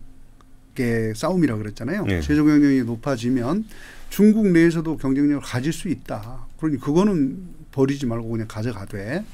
싸움이라 1.15 1.57
그랬잖아요. 1.57 2.05
네. 2.05 2.21
제조 2.21 2.45
경쟁력이 2.45 2.83
높아지면 2.85 3.65
중국 4.09 4.47
내에서도 4.47 4.95
경쟁력을 4.97 5.41
가질 5.41 5.73
수 5.73 5.89
있다. 5.89 6.45
그러니 6.59 6.79
그거는 6.79 7.37
버리지 7.71 8.05
말고 8.05 8.29
그냥 8.29 8.47
가져가되 8.47 9.25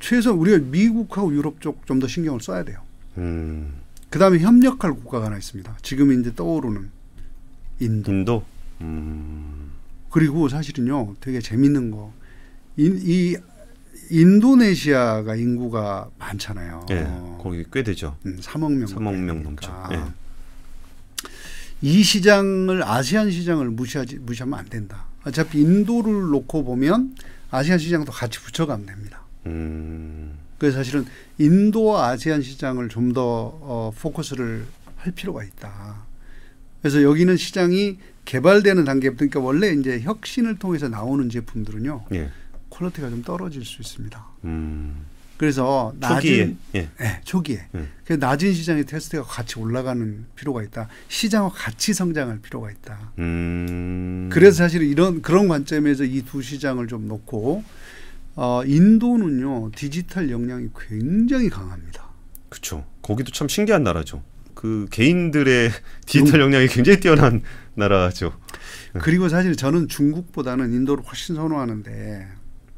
최소 0.00 0.32
우리가 0.34 0.58
미국하고 0.58 1.32
유럽 1.34 1.60
쪽 1.60 1.84
좀 1.86 1.98
더 2.00 2.06
신경을 2.06 2.40
써야 2.40 2.64
돼요. 2.64 2.80
음. 3.18 3.74
그 4.10 4.18
다음에 4.18 4.38
협력할 4.38 4.92
국가가 4.94 5.26
하나 5.26 5.36
있습니다. 5.36 5.78
지금 5.82 6.18
이제 6.20 6.34
떠오르는 6.34 6.88
인도. 7.80 8.12
인도. 8.12 8.44
음. 8.80 9.72
그리고 10.10 10.48
사실은요, 10.48 11.16
되게 11.20 11.40
재밌는 11.40 11.90
거. 11.90 12.12
인, 12.76 12.98
이 13.02 13.36
인도네시아가 14.10 15.34
인구가 15.36 16.08
많잖아요. 16.18 16.86
예. 16.90 17.04
거기 17.42 17.64
꽤 17.72 17.82
되죠. 17.82 18.16
음, 18.26 18.38
3억 18.40 18.72
명. 18.72 18.86
3억 18.86 19.14
명. 19.16 19.42
넘죠. 19.42 19.72
예. 19.92 20.00
이 21.82 22.02
시장을 22.02 22.82
아시안 22.84 23.30
시장을 23.30 23.70
무시하지 23.70 24.18
무시하면 24.20 24.58
안 24.58 24.64
된다. 24.66 25.06
어차피 25.24 25.60
인도를 25.60 26.12
놓고 26.30 26.64
보면 26.64 27.16
아시안 27.50 27.78
시장도 27.78 28.12
같이 28.12 28.38
붙여가면 28.40 28.86
됩니다. 28.86 29.22
음. 29.46 30.38
그래서 30.58 30.78
사실은 30.78 31.04
인도와 31.38 32.08
아세안 32.10 32.42
시장을 32.42 32.88
좀더 32.88 33.22
어, 33.22 33.92
포커스를 33.98 34.64
할 34.96 35.12
필요가 35.12 35.44
있다. 35.44 36.04
그래서 36.80 37.02
여기는 37.02 37.36
시장이 37.36 37.98
개발되는 38.24 38.84
단계부터 38.84 39.18
그러니까 39.18 39.40
원래 39.40 39.70
이제 39.72 40.00
혁신을 40.00 40.58
통해서 40.58 40.88
나오는 40.88 41.28
제품들은요 41.28 42.06
예. 42.14 42.30
quality가 42.70 43.10
좀 43.10 43.22
떨어질 43.22 43.64
수 43.64 43.80
있습니다. 43.82 44.26
음. 44.44 45.06
그래서 45.36 45.92
낮은 46.00 46.16
초기에. 46.16 46.56
예. 46.74 46.88
네, 46.98 47.20
초기에 47.24 47.66
예. 47.74 47.86
그래서 48.04 48.26
낮은 48.26 48.52
시장의 48.54 48.86
테스트가 48.86 49.22
같이 49.22 49.58
올라가는 49.58 50.24
필요가 50.34 50.62
있다. 50.62 50.88
시장과 51.08 51.50
같이 51.54 51.92
성장할 51.92 52.40
필요가 52.40 52.70
있다. 52.70 53.12
음. 53.18 54.30
그래서 54.32 54.56
사실 54.58 54.82
이런 54.82 55.20
그런 55.22 55.48
관점에서 55.48 56.04
이 56.04 56.22
두 56.22 56.40
시장을 56.42 56.88
좀 56.88 57.06
놓고 57.06 57.62
어, 58.36 58.62
인도는요 58.64 59.70
디지털 59.74 60.30
역량이 60.30 60.68
굉장히 60.88 61.48
강합니다. 61.48 62.04
그렇죠. 62.48 62.84
거기도 63.02 63.32
참 63.32 63.48
신기한 63.48 63.82
나라죠. 63.82 64.22
그 64.54 64.86
개인들의 64.90 65.70
디지털 66.06 66.40
역량이 66.40 66.68
굉장히 66.68 67.00
뛰어난 67.00 67.42
나라죠. 67.74 68.32
그리고 69.00 69.28
사실 69.28 69.56
저는 69.56 69.88
중국보다는 69.88 70.72
인도를 70.72 71.04
훨씬 71.04 71.34
선호하는데 71.36 72.28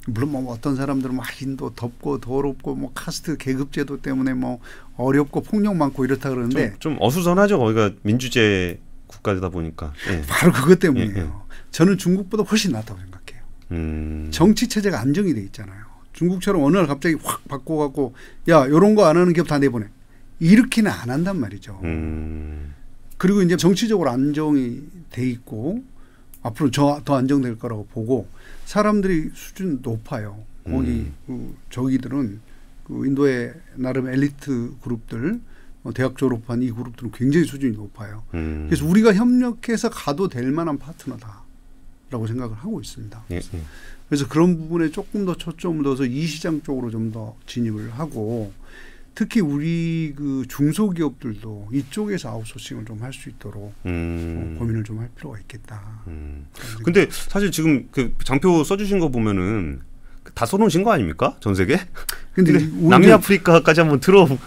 물론 0.06 0.32
뭐 0.32 0.52
어떤 0.52 0.74
사람들은 0.74 1.14
막 1.14 1.42
인도 1.42 1.74
덥고 1.74 2.20
더럽고 2.20 2.74
뭐 2.74 2.90
카스트 2.94 3.36
계급 3.36 3.72
제도 3.72 4.00
때문에 4.00 4.34
뭐 4.34 4.58
어렵고 4.96 5.42
폭력 5.42 5.76
많고 5.76 6.04
이렇다 6.04 6.30
그러는데 6.30 6.70
좀, 6.78 6.94
좀 6.94 6.96
어수선하죠. 7.00 7.58
거기가 7.58 7.92
민주제 8.02 8.80
국가다 9.06 9.48
보니까. 9.48 9.92
예. 10.10 10.22
바로 10.26 10.52
그것 10.52 10.78
때문이에요. 10.78 11.16
예, 11.16 11.20
예. 11.20 11.28
저는 11.70 11.98
중국보다 11.98 12.42
훨씬 12.44 12.72
낫다고 12.72 12.98
생각해요. 13.00 13.17
음. 13.72 14.28
정치 14.30 14.68
체제가 14.68 15.00
안정이 15.00 15.34
돼 15.34 15.40
있잖아요. 15.42 15.84
중국처럼 16.12 16.62
어느 16.64 16.76
날 16.76 16.86
갑자기 16.86 17.16
확 17.22 17.46
바꿔갖고 17.48 18.14
야 18.48 18.66
이런 18.66 18.94
거 18.94 19.04
안 19.04 19.16
하는 19.16 19.32
기업 19.32 19.46
다 19.46 19.58
내보내 19.58 19.86
이렇게는 20.40 20.90
안 20.90 21.10
한단 21.10 21.38
말이죠. 21.38 21.80
음. 21.84 22.74
그리고 23.18 23.42
이제 23.42 23.56
정치적으로 23.56 24.10
안정이 24.10 24.80
돼 25.10 25.28
있고 25.28 25.82
앞으로 26.42 26.70
저, 26.70 27.00
더 27.04 27.16
안정될 27.16 27.58
거라고 27.58 27.86
보고 27.86 28.28
사람들이 28.64 29.30
수준 29.34 29.80
높아요. 29.82 30.38
거기 30.64 30.88
음. 30.90 31.14
그 31.26 31.56
저기들은 31.70 32.40
그 32.84 33.06
인도의 33.06 33.54
나름 33.76 34.08
엘리트 34.08 34.74
그룹들 34.82 35.40
어, 35.84 35.92
대학 35.94 36.16
졸업한 36.16 36.62
이 36.62 36.70
그룹들은 36.70 37.12
굉장히 37.12 37.46
수준이 37.46 37.76
높아요. 37.76 38.22
음. 38.34 38.66
그래서 38.68 38.86
우리가 38.86 39.14
협력해서 39.14 39.90
가도 39.90 40.28
될 40.28 40.50
만한 40.50 40.78
파트너다 40.78 41.42
라고 42.10 42.26
생각을 42.26 42.56
하고 42.56 42.80
있습니다. 42.80 43.24
예, 43.32 43.36
예. 43.36 43.60
그래서 44.08 44.26
그런 44.28 44.56
부분에 44.56 44.90
조금 44.90 45.26
더 45.26 45.34
초점을 45.36 45.82
둬서 45.84 46.04
이 46.06 46.26
시장 46.26 46.62
쪽으로 46.62 46.90
좀 46.90 47.12
더 47.12 47.36
진입을 47.46 47.90
하고 47.98 48.52
특히 49.14 49.40
우리 49.40 50.14
그 50.16 50.44
중소기업들도 50.48 51.68
이쪽에서 51.72 52.28
아웃소싱을 52.30 52.84
좀 52.86 53.02
할 53.02 53.12
수 53.12 53.28
있도록 53.28 53.74
음. 53.86 54.54
어, 54.56 54.58
고민을 54.58 54.84
좀 54.84 55.00
할 55.00 55.08
필요가 55.16 55.38
있겠다. 55.40 56.02
음. 56.06 56.46
근데 56.84 57.08
사실 57.10 57.50
지금 57.50 57.88
그 57.90 58.14
장표 58.24 58.62
써주신 58.64 58.98
거 59.00 59.08
보면은 59.08 59.80
다 60.34 60.46
써놓으신 60.46 60.84
거 60.84 60.92
아닙니까? 60.92 61.36
전 61.40 61.54
세계? 61.54 61.78
근데, 62.32 62.52
근데 62.52 62.66
오히려 62.76 62.88
남미 62.90 63.10
아프리카까지 63.12 63.80
한번 63.80 63.98
들어. 64.00 64.28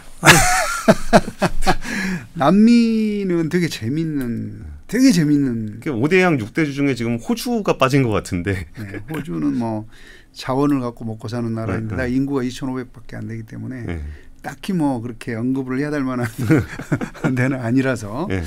남미는 2.33 3.49
되게 3.49 3.67
재밌는 3.67 4.65
되게 4.91 5.13
재밌는 5.13 5.79
5대양 5.79 6.37
6대주 6.37 6.73
중에 6.73 6.95
지금 6.95 7.15
호주가 7.15 7.77
빠진 7.77 8.03
것 8.03 8.09
같은데. 8.09 8.67
네, 8.77 9.01
호주는 9.09 9.57
뭐 9.57 9.87
자원을 10.33 10.81
갖고 10.81 11.05
먹고 11.05 11.29
사는 11.29 11.53
나라인데 11.53 11.95
네, 11.95 12.07
네. 12.07 12.13
인구가 12.13 12.41
2,500밖에 12.41 13.15
안 13.15 13.25
되기 13.25 13.43
때문에 13.43 13.85
예. 13.87 14.01
딱히 14.41 14.73
뭐 14.73 14.99
그렇게 14.99 15.33
언급을 15.33 15.79
해야 15.79 15.91
될 15.91 16.03
만한 16.03 16.27
데는 17.35 17.57
아니라서 17.61 18.27
예. 18.31 18.43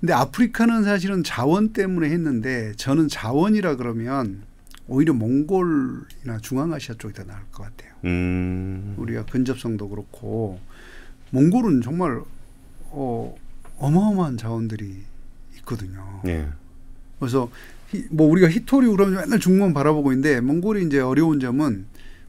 근데 0.00 0.12
아프리카는 0.12 0.82
사실은 0.82 1.22
자원 1.22 1.72
때문에 1.72 2.10
했는데 2.10 2.72
저는 2.74 3.06
자원이라 3.06 3.76
그러면 3.76 4.42
오히려 4.88 5.12
몽골이나 5.12 6.38
중앙아시아 6.42 6.96
쪽이 6.98 7.14
더 7.14 7.22
나을 7.22 7.40
것 7.52 7.62
같아요. 7.62 7.92
음. 8.06 8.96
우리가 8.98 9.24
근접성도 9.26 9.88
그렇고 9.88 10.58
몽골은 11.30 11.82
정말 11.82 12.20
어, 12.90 13.36
어마어마한 13.78 14.36
자원들이 14.36 15.13
있거든요. 15.74 16.20
예. 16.26 16.46
그래서 17.18 17.50
히- 17.90 18.04
뭐 18.10 18.28
우리가 18.28 18.48
히토리 18.50 18.88
그러면 18.88 19.20
맨날 19.20 19.40
중국만 19.40 19.72
바라보고 19.74 20.12
있는데 20.12 20.40
몽골이 20.40 20.86
이제 20.86 21.00
어려운 21.00 21.40
점은 21.40 21.86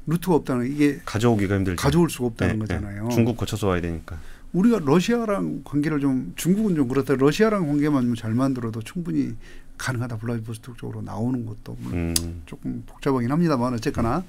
루트가 0.07 0.35
없다는 0.35 0.67
거. 0.67 0.73
이게 0.73 0.99
가져오기가 1.05 1.55
힘들죠. 1.55 1.81
가져올 1.81 2.09
수가 2.09 2.27
없다는 2.27 2.55
예, 2.55 2.59
거잖아요. 2.59 3.07
예. 3.09 3.13
중국 3.13 3.37
거쳐서 3.37 3.67
와야 3.67 3.81
되니까. 3.81 4.17
우리가 4.53 4.79
러시아랑 4.85 5.61
관계를 5.65 5.99
좀 5.99 6.31
중국은 6.35 6.75
좀 6.75 6.87
그렇다. 6.87 7.15
러시아랑 7.15 7.67
관계만 7.67 8.13
잘 8.15 8.33
만들어도 8.33 8.81
충분히 8.83 9.33
가능하다. 9.77 10.17
블라디보스토크 10.17 10.77
쪽으로 10.77 11.01
나오는 11.01 11.45
것도 11.45 11.75
물론 11.81 12.13
음. 12.19 12.41
조금 12.45 12.83
복잡하긴 12.85 13.29
합니다만 13.31 13.73
어쨌거나 13.73 14.23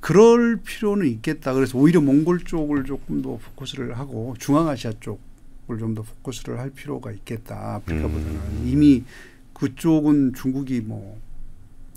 그럴 0.00 0.56
필요는 0.56 1.06
있겠다. 1.06 1.54
그래서 1.54 1.78
오히려 1.78 2.00
몽골 2.02 2.40
쪽을 2.40 2.84
조금 2.84 3.22
더 3.22 3.38
포커스를 3.38 3.98
하고 3.98 4.34
중앙아시아 4.38 4.92
쪽 5.00 5.20
을 5.72 5.78
좀 5.78 5.94
더 5.94 6.02
포커스를 6.02 6.58
할 6.58 6.70
필요가 6.70 7.10
있겠다. 7.12 7.74
아프리카보다는 7.76 8.26
음. 8.34 8.64
이미 8.66 9.04
그쪽은 9.54 10.34
중국이 10.34 10.80
뭐 10.80 11.20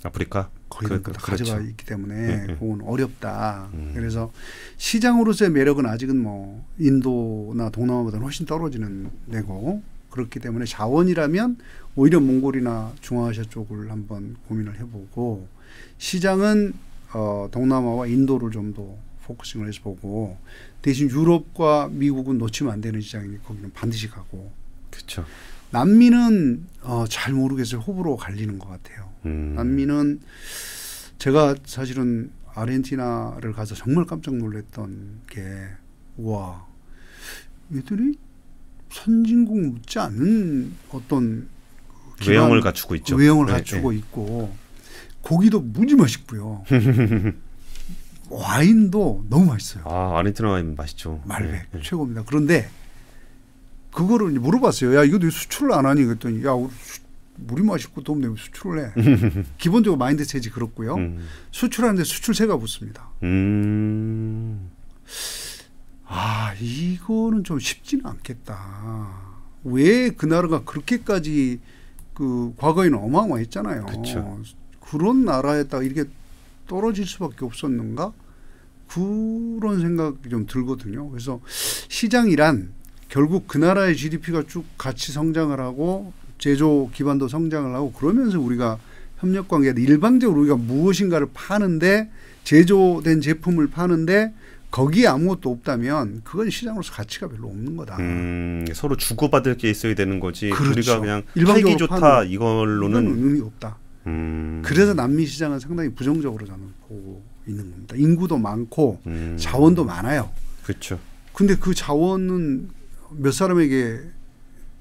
아프리카. 0.02 0.50
거의 0.68 0.88
그- 1.02 1.12
다 1.12 1.20
그- 1.20 1.30
가져가 1.30 1.52
그렇죠. 1.54 1.70
있기 1.70 1.86
때문에 1.86 2.14
예, 2.14 2.46
예. 2.50 2.54
그건 2.54 2.80
어렵다. 2.82 3.68
음. 3.74 3.92
그래서 3.94 4.32
시장으로서의 4.76 5.50
매력은 5.50 5.86
아직은 5.86 6.16
뭐 6.20 6.64
인도나 6.78 7.70
동남아보다는 7.70 8.24
훨씬 8.24 8.44
떨어지는 8.44 9.08
데고 9.30 9.82
그렇기 10.10 10.40
때문에 10.40 10.64
자원이라면 10.66 11.56
오히려 11.96 12.20
몽골이나 12.20 12.92
중앙아시아 13.00 13.44
쪽을 13.44 13.90
한번 13.90 14.36
고민을 14.48 14.78
해보고 14.80 15.46
시장은 15.98 16.72
어, 17.14 17.48
동남아와 17.52 18.06
인도를 18.08 18.50
좀 18.50 18.74
더 18.74 18.96
focusing을 19.26 19.68
해서 19.68 19.80
보고 19.82 20.36
대신 20.84 21.08
유럽과 21.08 21.88
미국은 21.90 22.36
놓치면 22.36 22.70
안 22.70 22.82
되는 22.82 23.00
시장이니 23.00 23.42
거기는 23.42 23.72
반드시 23.72 24.10
가고 24.10 24.52
그렇죠. 24.90 25.24
남미는 25.70 26.66
어, 26.82 27.06
잘 27.08 27.32
모르겠어요. 27.32 27.80
호불호 27.80 28.18
갈리는 28.18 28.58
것 28.58 28.68
같아요. 28.68 29.08
음. 29.24 29.54
남미는 29.56 30.20
제가 31.16 31.54
사실은 31.64 32.30
아르헨티나를 32.54 33.54
가서 33.54 33.74
정말 33.74 34.04
깜짝 34.04 34.34
놀랐던 34.34 35.22
게 35.30 35.40
우와 36.18 36.66
얘들이 37.74 38.18
선진국 38.90 39.58
못지 39.58 39.98
않는 39.98 40.70
어떤 40.90 41.48
외형을 42.28 42.60
갖추고 42.60 42.94
있죠. 42.96 43.16
외형을 43.16 43.46
네, 43.46 43.52
갖추고 43.52 43.92
네. 43.92 43.96
있고 44.00 44.54
고기도 45.22 45.60
무지 45.60 45.94
맛있고요. 45.94 46.62
와인도 48.30 49.24
너무 49.28 49.46
맛있어요. 49.46 49.84
아 49.86 50.18
아르헨티나 50.18 50.48
와인 50.50 50.74
맛있죠. 50.76 51.20
말백 51.24 51.50
네, 51.52 51.66
네. 51.72 51.80
최고입니다. 51.82 52.24
그런데 52.26 52.68
그거를 53.92 54.30
물어봤어요. 54.30 54.96
야 54.96 55.04
이거 55.04 55.18
왜 55.22 55.30
수출을 55.30 55.72
안 55.72 55.86
하니 55.86 56.04
그랬더니 56.04 56.44
야 56.44 56.52
우리 56.52 56.70
수- 56.72 57.00
물이 57.36 57.62
맛있고 57.64 58.02
돈 58.02 58.20
내고 58.20 58.36
수출을 58.36 58.86
해. 58.86 58.92
기본적으로 59.58 59.98
마인드셋이 59.98 60.46
그렇고요. 60.46 60.94
음. 60.94 61.26
수출하는데 61.50 62.04
수출세가 62.04 62.56
붙습니다. 62.58 63.08
음. 63.24 64.70
아 66.06 66.54
이거는 66.60 67.44
좀 67.44 67.58
쉽지는 67.58 68.06
않겠다. 68.06 69.22
왜 69.64 70.10
그 70.10 70.26
나라가 70.26 70.62
그렇게까지 70.64 71.60
그 72.14 72.54
과거에는 72.58 72.98
어마어마했잖아요. 72.98 73.86
그쵸. 73.86 74.40
그런 74.80 75.24
나라에다가 75.24 75.82
이렇게 75.82 76.08
떨어질 76.66 77.06
수밖에 77.06 77.44
없었는가? 77.44 78.12
그런 78.88 79.80
생각이 79.80 80.28
좀 80.28 80.46
들거든요. 80.46 81.08
그래서 81.10 81.40
시장이란 81.88 82.72
결국 83.08 83.46
그 83.46 83.58
나라의 83.58 83.96
GDP가 83.96 84.44
쭉 84.46 84.64
같이 84.76 85.12
성장을 85.12 85.58
하고 85.60 86.12
제조 86.38 86.90
기반도 86.92 87.28
성장을 87.28 87.74
하고 87.74 87.92
그러면서 87.92 88.40
우리가 88.40 88.78
협력 89.18 89.48
관계에 89.48 89.72
일방적으로 89.76 90.40
우리가 90.40 90.56
무엇인가를 90.56 91.28
파는데 91.32 92.10
제조된 92.44 93.20
제품을 93.20 93.68
파는데 93.68 94.34
거기에 94.70 95.06
아무것도 95.06 95.50
없다면 95.50 96.22
그건 96.24 96.50
시장으로서 96.50 96.92
가치가 96.92 97.28
별로 97.28 97.46
없는 97.48 97.76
거다. 97.76 97.96
음, 98.00 98.66
서로 98.74 98.96
주고받을 98.96 99.56
게 99.56 99.70
있어야 99.70 99.94
되는 99.94 100.18
거지. 100.18 100.50
그렇죠. 100.50 100.72
우리가 100.72 101.00
그냥 101.00 101.22
일방적으로 101.36 101.62
팔기 101.62 101.78
좋다 101.78 102.00
파는 102.00 102.30
이걸로는 102.30 103.06
의미 103.06 103.40
없다. 103.40 103.78
음. 104.06 104.62
그래서 104.64 104.94
남미 104.94 105.26
시장은 105.26 105.58
상당히 105.58 105.90
부정적으로 105.90 106.46
저는 106.46 106.64
보고 106.88 107.22
있는 107.46 107.70
겁니다. 107.70 107.94
인구도 107.96 108.38
많고 108.38 109.00
음. 109.06 109.36
자원도 109.38 109.84
많아요. 109.84 110.30
그렇죠. 110.62 110.98
근데 111.32 111.56
그 111.56 111.74
자원은 111.74 112.68
몇 113.16 113.32
사람에게 113.32 114.00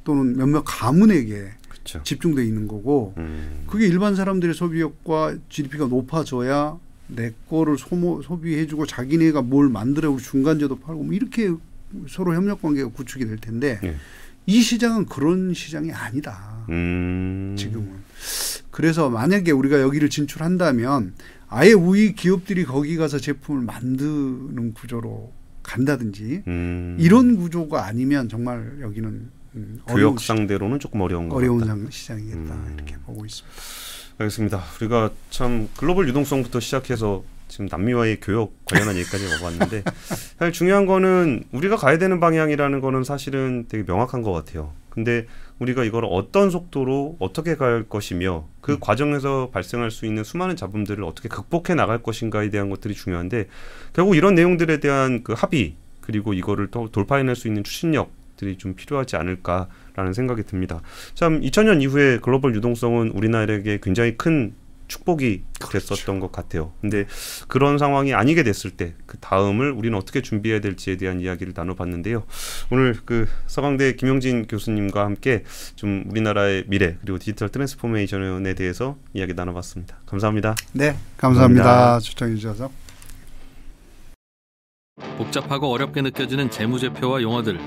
또는 0.03 0.35
몇몇 0.37 0.63
가문에게 0.65 1.49
그렇죠. 1.67 2.03
집중돼 2.03 2.45
있는 2.45 2.67
거고 2.67 3.13
음. 3.17 3.63
그게 3.67 3.87
일반 3.87 4.15
사람들의 4.15 4.53
소비력과 4.53 5.37
GDP가 5.49 5.87
높아져야 5.87 6.77
내 7.07 7.31
거를 7.49 7.77
소모 7.77 8.21
소비해주고 8.21 8.85
자기네가 8.85 9.41
뭘 9.41 9.69
만들어 9.69 10.15
중간재도 10.17 10.79
팔고 10.79 11.03
뭐 11.03 11.13
이렇게 11.13 11.51
서로 12.09 12.33
협력 12.33 12.61
관계가 12.61 12.89
구축이 12.89 13.25
될 13.25 13.37
텐데 13.37 13.79
예. 13.83 13.95
이 14.45 14.61
시장은 14.61 15.05
그런 15.05 15.53
시장이 15.53 15.91
아니다. 15.91 16.65
음. 16.69 17.55
지금은. 17.57 17.93
그래서 18.73 19.07
만약에 19.07 19.51
우리가 19.51 19.81
여기를 19.81 20.09
진출한다면 20.09 21.13
아예 21.47 21.73
우리 21.73 22.15
기업들이 22.15 22.65
거기 22.65 22.97
가서 22.97 23.19
제품을 23.19 23.61
만드는 23.61 24.73
구조로 24.73 25.31
간다든지 25.61 26.41
음. 26.47 26.97
이런 26.99 27.37
구조가 27.37 27.85
아니면 27.85 28.27
정말 28.29 28.79
여기는 28.81 29.29
음, 29.55 29.81
어려운, 29.85 30.15
교역 30.15 30.19
상대로는 30.19 30.79
조금 30.79 31.01
어려운 31.01 31.31
어려운 31.31 31.87
시장이겠다 31.91 32.55
음. 32.55 32.73
이렇게 32.75 32.95
보고 33.05 33.23
있습니다. 33.23 33.55
알겠습니다. 34.17 34.63
우리가 34.81 35.11
참 35.29 35.69
글로벌 35.77 36.07
유동성부터 36.07 36.59
시작해서 36.59 37.23
지금 37.49 37.67
남미와의 37.69 38.21
교역 38.21 38.65
관련한 38.65 38.95
얘기까지 38.95 39.27
와봤는데 39.27 39.83
사실 40.39 40.51
중요한 40.51 40.87
거는 40.87 41.43
우리가 41.51 41.75
가야 41.75 41.99
되는 41.99 42.19
방향이라는 42.19 42.81
거는 42.81 43.03
사실은 43.03 43.65
되게 43.69 43.83
명확한 43.83 44.23
것 44.23 44.31
같아요. 44.31 44.73
근데 44.89 45.27
우리가 45.63 45.83
이걸 45.83 46.05
어떤 46.05 46.49
속도로 46.49 47.17
어떻게 47.19 47.55
갈 47.55 47.83
것이며 47.83 48.47
그 48.61 48.77
과정에서 48.79 49.49
발생할 49.51 49.91
수 49.91 50.05
있는 50.05 50.23
수많은 50.23 50.55
잡음들을 50.55 51.03
어떻게 51.03 51.29
극복해 51.29 51.73
나갈 51.75 52.03
것인가에 52.03 52.49
대한 52.49 52.69
것들이 52.69 52.93
중요한데 52.93 53.47
결국 53.93 54.15
이런 54.15 54.35
내용들에 54.35 54.79
대한 54.79 55.23
그 55.23 55.33
합의 55.33 55.75
그리고 56.01 56.33
이거를 56.33 56.67
또 56.69 56.89
돌파해낼 56.91 57.35
수 57.35 57.47
있는 57.47 57.63
추진력 57.63 58.11
들이 58.35 58.57
좀 58.57 58.75
필요하지 58.75 59.15
않을까라는 59.15 60.13
생각이 60.13 60.43
듭니다. 60.43 60.81
참 61.13 61.39
2000년 61.41 61.81
이후에 61.81 62.17
글로벌 62.17 62.55
유동성은 62.55 63.09
우리나라에게 63.09 63.79
굉장히 63.81 64.17
큰 64.17 64.53
축복이 64.93 65.43
됐었던 65.71 66.19
것 66.19 66.31
같아요. 66.31 66.73
근데 66.81 67.05
그런 67.47 67.77
상황이 67.77 68.13
아니게 68.13 68.43
됐을 68.43 68.71
때 68.71 68.93
그 69.05 69.17
다음을 69.19 69.71
우리는 69.71 69.95
어떻게 69.97 70.21
준비해야 70.21 70.59
될지에 70.59 70.97
대한 70.97 71.21
이야기를 71.21 71.53
나눠봤는데요. 71.55 72.23
오늘 72.71 72.95
그 73.05 73.27
서강대 73.45 73.93
김용진 73.93 74.47
교수님과 74.47 75.05
함께 75.05 75.43
좀 75.75 76.05
우리나라의 76.09 76.65
미래 76.67 76.97
그리고 77.01 77.19
디지털 77.19 77.49
transformation에 77.49 78.55
대해서 78.55 78.97
이야기 79.13 79.33
나눠봤습니다. 79.33 79.97
감사합니다. 80.07 80.55
네, 80.71 80.95
감사합니다. 81.17 81.63
감사합니다. 81.63 81.99
초청해 81.99 82.35
주셔서. 82.35 82.71
복잡하고 85.17 85.71
어렵게 85.71 86.01
느껴지는 86.01 86.49
재무제표와 86.49 87.21
용어들. 87.21 87.59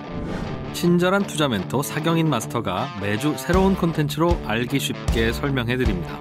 친절한 0.73 1.27
투자 1.27 1.49
멘토 1.49 1.83
사경인 1.83 2.29
마스터가 2.29 2.99
매주 3.01 3.35
새로운 3.39 3.77
콘텐츠로 3.77 4.43
알기 4.47 4.79
쉽게 4.79 5.33
설명해 5.33 5.77
드립니다. 5.77 6.21